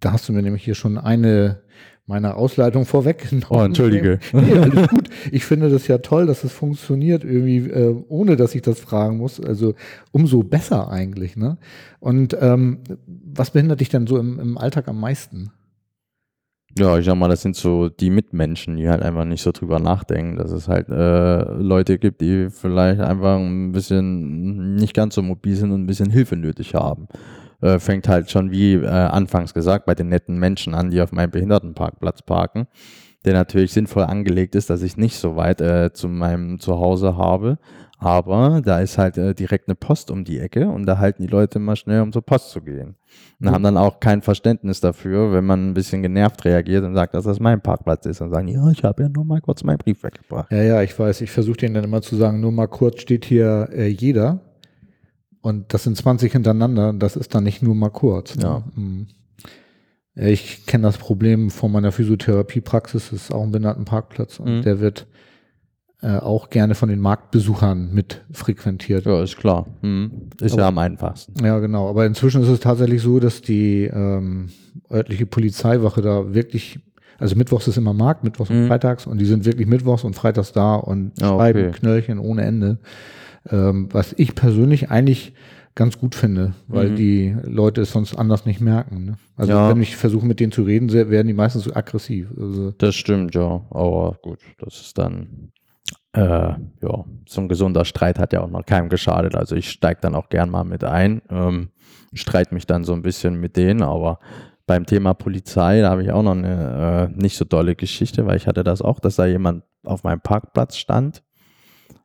[0.01, 1.63] Da hast du mir nämlich hier schon eine
[2.07, 3.47] meiner Ausleitung vorweggenommen.
[3.51, 4.19] Oh, entschuldige.
[4.33, 5.09] nee, alles gut.
[5.33, 9.17] Ich finde das ja toll, dass es funktioniert irgendwie, äh, ohne dass ich das fragen
[9.17, 9.41] muss.
[9.41, 9.75] Also
[10.13, 11.37] umso besser eigentlich.
[11.37, 11.57] Ne?
[12.01, 15.51] Und ähm, was behindert dich denn so im, im Alltag am meisten?
[16.77, 19.79] Ja, ich sag mal, das sind so die Mitmenschen, die halt einfach nicht so drüber
[19.79, 25.23] nachdenken, dass es halt äh, Leute gibt, die vielleicht einfach ein bisschen nicht ganz so
[25.23, 27.07] mobil sind und ein bisschen Hilfe nötig haben.
[27.61, 31.13] Äh, fängt halt schon wie äh, anfangs gesagt bei den netten Menschen an, die auf
[31.13, 32.67] meinem Behindertenparkplatz parken,
[33.25, 37.59] der natürlich sinnvoll angelegt ist, dass ich nicht so weit äh, zu meinem Zuhause habe,
[38.05, 41.29] aber da ist halt äh, direkt eine Post um die Ecke und da halten die
[41.29, 42.97] Leute immer schnell, um zur Post zu gehen.
[43.41, 47.15] Und haben dann auch kein Verständnis dafür, wenn man ein bisschen genervt reagiert und sagt,
[47.15, 48.21] dass das mein Parkplatz ist.
[48.21, 50.51] Und sagen, ja, ich habe ja nur mal kurz meinen Brief weggebracht.
[50.53, 51.23] Ja, ja, ich weiß.
[51.23, 54.41] Ich versuche denen dann immer zu sagen, nur mal kurz steht hier äh, jeder.
[55.41, 56.93] Und das sind 20 hintereinander.
[56.93, 58.37] Das ist dann nicht nur mal kurz.
[58.37, 58.43] Ne?
[58.43, 58.65] Ja.
[58.75, 59.07] Mhm.
[60.17, 64.39] Ich kenne das Problem von meiner Physiotherapiepraxis, das ist auch ein Behindertenparkplatz.
[64.39, 64.63] Und mhm.
[64.63, 65.07] der wird
[66.05, 69.07] äh, auch gerne von den Marktbesuchern mit frequentiert.
[69.07, 69.65] Ja, ist klar.
[69.81, 70.29] Hm.
[70.39, 71.43] Ist Aber, ja am einfachsten.
[71.43, 71.89] Ja, genau.
[71.89, 74.51] Aber inzwischen ist es tatsächlich so, dass die ähm,
[74.91, 76.79] örtliche Polizeiwache da wirklich,
[77.19, 80.53] also Mittwochs ist immer Markt, Mittwochs und Freitags, und die sind wirklich Mittwochs und Freitags
[80.53, 81.79] da und ja, schreiben okay.
[81.79, 82.79] Knöllchen ohne Ende.
[83.49, 85.33] Ähm, was ich persönlich eigentlich
[85.75, 86.97] ganz gut finde, weil mhm.
[86.97, 89.07] die Leute es sonst anders nicht merken.
[89.07, 89.17] Ne?
[89.37, 89.71] Also ja.
[89.71, 92.29] wenn ich versuche mit denen zu reden, werden die meistens so aggressiv.
[92.39, 93.63] Also das stimmt, ja.
[93.71, 95.51] Aber gut, das ist dann
[96.15, 99.35] äh, ja, so ein gesunder Streit hat ja auch noch keinem geschadet.
[99.35, 101.71] Also ich steige dann auch gern mal mit ein, ähm,
[102.13, 104.21] streite mich dann so ein bisschen mit denen, aber
[104.67, 108.37] beim Thema Polizei, da habe ich auch noch eine äh, nicht so tolle Geschichte, weil
[108.37, 111.23] ich hatte das auch, dass da jemand auf meinem Parkplatz stand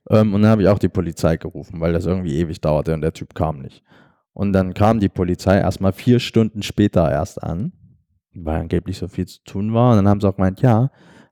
[0.10, 3.02] ähm, und dann habe ich auch die Polizei gerufen, weil das irgendwie ewig dauerte und
[3.02, 3.84] der Typ kam nicht.
[4.34, 7.74] Und dann kam die Polizei erstmal vier Stunden später erst an,
[8.34, 9.92] weil angeblich so viel zu tun war.
[9.92, 10.90] Und dann haben sie auch gemeint, ja,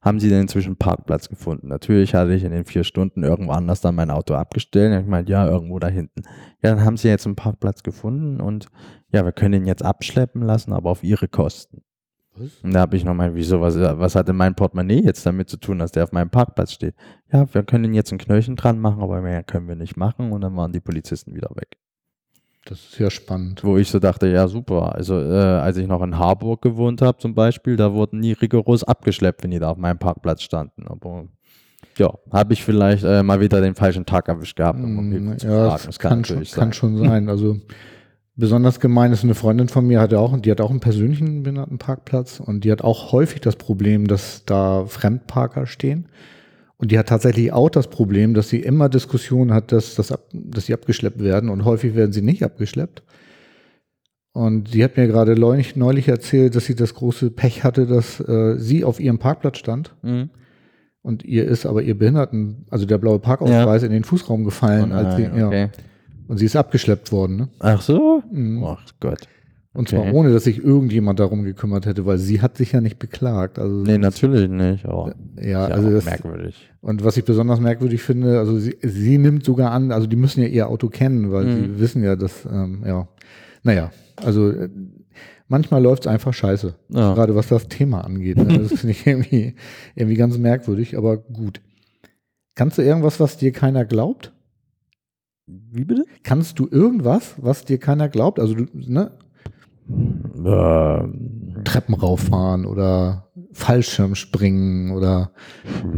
[0.07, 1.67] haben sie denn inzwischen Parkplatz gefunden?
[1.67, 5.01] Natürlich hatte ich in den vier Stunden irgendwo anders dann mein Auto abgestellt.
[5.01, 6.23] Ich meinte, ja, irgendwo da hinten.
[6.63, 8.67] Ja, dann haben sie jetzt einen Parkplatz gefunden und
[9.11, 11.83] ja, wir können ihn jetzt abschleppen lassen, aber auf ihre Kosten.
[12.35, 12.63] Was?
[12.63, 15.49] Und da habe ich noch mal, wieso, was, was hat denn mein Portemonnaie jetzt damit
[15.49, 16.95] zu tun, dass der auf meinem Parkplatz steht?
[17.31, 20.31] Ja, wir können ihn jetzt ein Knöllchen dran machen, aber mehr können wir nicht machen
[20.31, 21.77] und dann waren die Polizisten wieder weg.
[22.69, 23.63] Das ist ja spannend.
[23.63, 24.93] Wo ich so dachte, ja super.
[24.95, 28.83] Also äh, als ich noch in Harburg gewohnt habe zum Beispiel, da wurden nie rigoros
[28.83, 30.87] abgeschleppt, wenn die da auf meinem Parkplatz standen.
[30.87, 31.25] Aber
[31.97, 35.47] ja, habe ich vielleicht äh, mal wieder den falschen Tag erwischt gehabt, um Mm, zu
[35.47, 35.83] ja, fragen.
[35.85, 37.29] das kann, schon, kann schon sein.
[37.29, 37.57] Also
[38.35, 41.43] besonders gemein ist eine Freundin von mir, hat ja auch, die hat auch einen persönlichen
[41.43, 46.09] Behindertenparkplatz und die hat auch häufig das Problem, dass da Fremdparker stehen.
[46.79, 50.65] Und die hat tatsächlich auch das Problem, dass sie immer Diskussionen hat, dass, dass, dass
[50.67, 53.01] sie abgeschleppt werden und häufig werden sie nicht abgeschleppt.
[54.33, 58.19] Und sie hat mir gerade neulich, neulich erzählt, dass sie das große Pech hatte, dass
[58.19, 60.29] äh, sie auf ihrem Parkplatz stand Mhm.
[61.01, 64.95] und ihr ist aber ihr Behinderten, also der blaue Parkausweis in den Fußraum gefallen, Oh
[64.95, 65.47] als sie, nein, ja.
[65.47, 65.69] okay.
[66.27, 67.49] Und sie ist abgeschleppt worden, ne?
[67.59, 68.21] Ach so?
[68.31, 68.63] Mhm.
[68.63, 69.27] Ach Gott.
[69.77, 70.01] Und Okay.
[70.03, 73.59] zwar ohne, dass sich irgendjemand darum gekümmert hätte, weil sie hat sich ja nicht beklagt.
[73.59, 74.85] Also Nee, natürlich nicht.
[74.87, 76.71] Aber ja, ist ja also das, merkwürdig.
[76.81, 80.41] und was ich besonders merkwürdig finde, also sie, sie nimmt sogar an, also die müssen
[80.41, 81.51] ja ihr Auto kennen, weil Mhm.
[81.51, 83.07] sie wissen ja, dass, ähm, ja,
[83.61, 84.67] naja, also äh,
[85.47, 87.13] manchmal läuft es einfach scheiße, Ja.
[87.13, 88.37] gerade was das Thema angeht.
[88.37, 88.45] Ne?
[88.57, 89.53] Das finde ich irgendwie,
[89.93, 91.61] irgendwie ganz merkwürdig, aber gut.
[92.55, 94.33] Kannst du irgendwas, was dir keiner glaubt?
[95.45, 96.05] Wie bitte?
[96.23, 98.39] Kannst du irgendwas, was dir keiner glaubt?
[98.39, 99.11] Also du, ne,
[100.45, 105.31] Ähm, Treppen rauffahren oder Fallschirm springen oder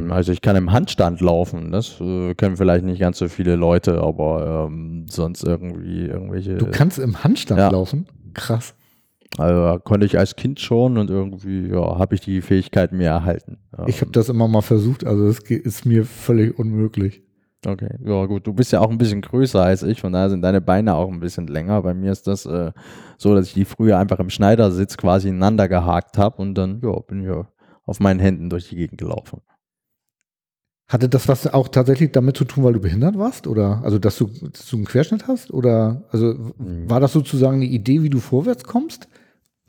[0.10, 4.02] Also ich kann im Handstand laufen, das äh, können vielleicht nicht ganz so viele Leute,
[4.02, 6.56] aber ähm, sonst irgendwie irgendwelche.
[6.56, 7.70] du kannst im Handstand ja.
[7.70, 8.08] laufen.
[8.34, 8.76] Krass.
[9.38, 13.58] also konnte ich als Kind schon und irgendwie ja, habe ich die Fähigkeit mir erhalten.
[13.88, 17.24] Ich habe das immer mal versucht, also es ist mir völlig unmöglich.
[17.66, 20.42] Okay, ja gut, du bist ja auch ein bisschen größer als ich, von daher sind
[20.42, 21.82] deine Beine auch ein bisschen länger.
[21.82, 22.72] Bei mir ist das äh,
[23.18, 26.98] so, dass ich die früher einfach im Schneidersitz quasi ineinander gehakt habe und dann ja,
[27.02, 27.48] bin ich ja
[27.86, 29.42] auf meinen Händen durch die Gegend gelaufen.
[30.88, 33.46] Hatte das was auch tatsächlich damit zu tun, weil du behindert warst?
[33.46, 35.52] Oder also dass du, dass du einen Querschnitt hast?
[35.52, 36.90] Oder also Mhm.
[36.90, 39.08] war das sozusagen eine Idee, wie du vorwärts kommst?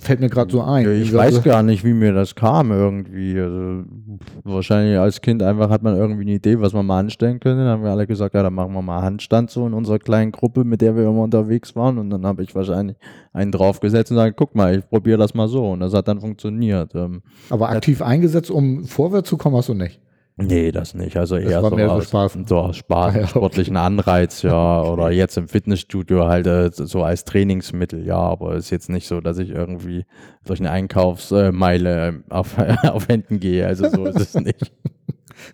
[0.02, 0.84] Fällt mir gerade so ein.
[0.86, 3.38] Ja, ich Also- weiß gar nicht, wie mir das kam irgendwie.
[3.38, 3.84] Also,
[4.44, 7.58] wahrscheinlich als Kind einfach hat man irgendwie eine Idee, was man mal anstellen könnte.
[7.64, 10.32] Dann haben wir alle gesagt, ja, dann machen wir mal Handstand so in unserer kleinen
[10.32, 11.98] Gruppe, mit der wir immer unterwegs waren.
[11.98, 12.96] Und dann habe ich wahrscheinlich
[13.34, 15.70] einen draufgesetzt und gesagt, guck mal, ich probiere das mal so.
[15.70, 16.94] Und das hat dann funktioniert.
[16.94, 17.20] Ähm,
[17.50, 20.00] Aber aktiv eingesetzt, um vorwärts zu kommen, hast du nicht.
[20.40, 21.16] Nee, das nicht.
[21.16, 22.38] Also eher so, aus, Spaß.
[22.46, 23.30] so aus Spaß, ja, okay.
[23.30, 24.82] sportlichen Anreiz, ja.
[24.82, 28.16] Oder jetzt im Fitnessstudio halt äh, so als Trainingsmittel, ja.
[28.16, 30.04] Aber ist jetzt nicht so, dass ich irgendwie
[30.44, 33.66] durch eine Einkaufsmeile ähm, auf, auf Händen gehe.
[33.66, 34.72] Also so ist es nicht.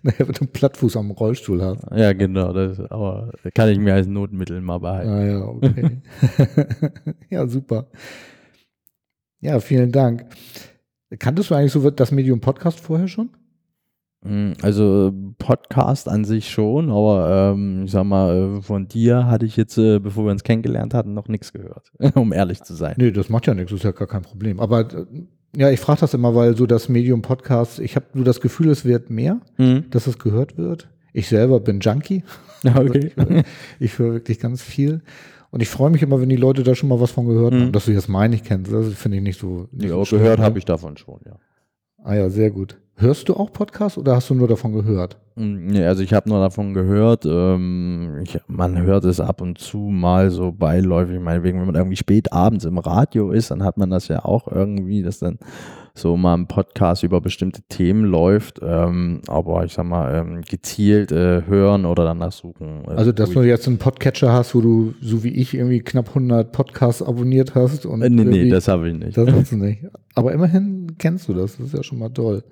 [0.03, 1.81] Naja, wenn du einen Plattfuß am Rollstuhl hast.
[1.95, 2.51] Ja, genau.
[2.51, 5.09] Das, aber kann ich mir als Notmittel mal behalten.
[5.09, 6.01] Ah ja, okay.
[7.29, 7.87] ja, super.
[9.39, 10.25] Ja, vielen Dank.
[11.19, 13.29] Kanntest du eigentlich so das Medium Podcast vorher schon?
[14.27, 19.45] Mm, Also Podcast an sich schon, aber ähm, ich sag mal, äh, von dir hatte
[19.45, 22.95] ich jetzt, äh, bevor wir uns kennengelernt hatten, noch nichts gehört, um ehrlich zu sein.
[22.97, 24.59] Nee, das macht ja nichts, ist ja gar kein Problem.
[24.59, 25.05] Aber äh,
[25.55, 28.69] ja, ich frage das immer, weil so das Medium Podcast, ich habe nur das Gefühl,
[28.69, 29.85] es wird mehr, Mhm.
[29.89, 30.89] dass es gehört wird.
[31.13, 32.23] Ich selber bin Junkie.
[32.63, 33.11] Also Okay.
[33.15, 33.43] Ich, höre-
[33.79, 35.01] ich höre wirklich ganz viel.
[35.51, 37.61] Und ich freue mich immer, wenn die Leute da schon mal was von gehört Mhm.
[37.61, 37.71] haben.
[37.71, 39.67] Dass du jetzt meine ich kennst, das finde ich nicht so.
[39.71, 40.45] Nicht Ja, so gehört ne?
[40.45, 41.37] habe ich davon schon, ja.
[42.03, 42.77] Ah ja, sehr gut.
[42.99, 45.17] Hörst du auch Podcasts oder hast du nur davon gehört?
[45.35, 49.59] Mm, Nee, also ich habe nur davon gehört, ähm, ich, man hört es ab und
[49.59, 53.77] zu mal so beiläufig, meinetwegen, wenn man irgendwie spät abends im Radio ist, dann hat
[53.77, 55.37] man das ja auch irgendwie, dass dann
[55.93, 61.11] so mal ein Podcast über bestimmte Themen läuft, ähm, aber ich sag mal, ähm, gezielt
[61.11, 62.83] äh, hören oder danach suchen.
[62.87, 66.09] äh, Also, dass du jetzt einen Podcatcher hast, wo du, so wie ich, irgendwie knapp
[66.09, 67.85] 100 Podcasts abonniert hast.
[67.85, 69.15] Und äh, nee, nee, das habe ich nicht.
[69.17, 69.83] Das hast du nicht.
[70.15, 71.57] Aber immerhin kennst du das.
[71.57, 72.43] Das ist ja schon mal toll.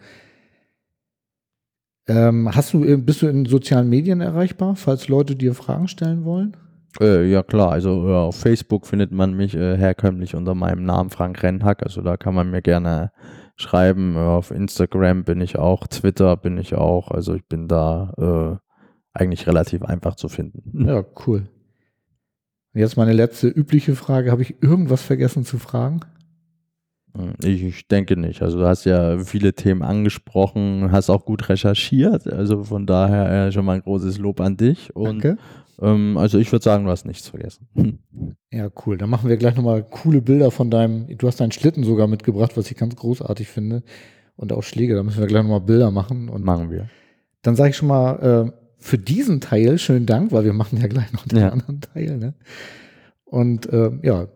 [2.07, 6.55] Ähm, hast du, bist du in sozialen Medien erreichbar, falls Leute dir Fragen stellen wollen?
[6.99, 11.09] Äh, ja klar, also ja, auf Facebook findet man mich äh, herkömmlich unter meinem Namen
[11.09, 13.11] Frank Rennhack, also da kann man mir gerne
[13.55, 14.15] schreiben.
[14.15, 18.65] Äh, auf Instagram bin ich auch, Twitter bin ich auch, also ich bin da äh,
[19.13, 20.87] eigentlich relativ einfach zu finden.
[20.87, 21.49] Ja, cool.
[22.73, 24.31] Jetzt meine letzte übliche Frage.
[24.31, 26.01] Habe ich irgendwas vergessen zu fragen?
[27.43, 28.41] Ich, ich denke nicht.
[28.41, 33.51] Also du hast ja viele Themen angesprochen, hast auch gut recherchiert, also von daher äh,
[33.51, 34.95] schon mal ein großes Lob an dich.
[34.95, 35.37] Und Danke.
[35.81, 37.99] ähm, also ich würde sagen, du hast nichts vergessen.
[38.51, 38.97] Ja, cool.
[38.97, 41.07] Dann machen wir gleich nochmal coole Bilder von deinem.
[41.17, 43.83] Du hast deinen Schlitten sogar mitgebracht, was ich ganz großartig finde.
[44.37, 44.95] Und auch Schläge.
[44.95, 46.27] Da müssen wir gleich nochmal Bilder machen.
[46.27, 46.89] Und Machen wir.
[47.41, 50.87] Dann sage ich schon mal äh, für diesen Teil schönen Dank, weil wir machen ja
[50.87, 51.49] gleich noch den Ja.
[51.49, 52.17] anderen Teil.
[52.17, 52.33] Ne?
[53.23, 54.27] Und äh, ja,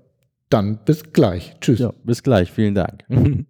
[0.50, 1.56] dann bis gleich.
[1.62, 1.80] Tschüss.
[1.80, 2.52] Ja, bis gleich.
[2.52, 3.04] Vielen Dank.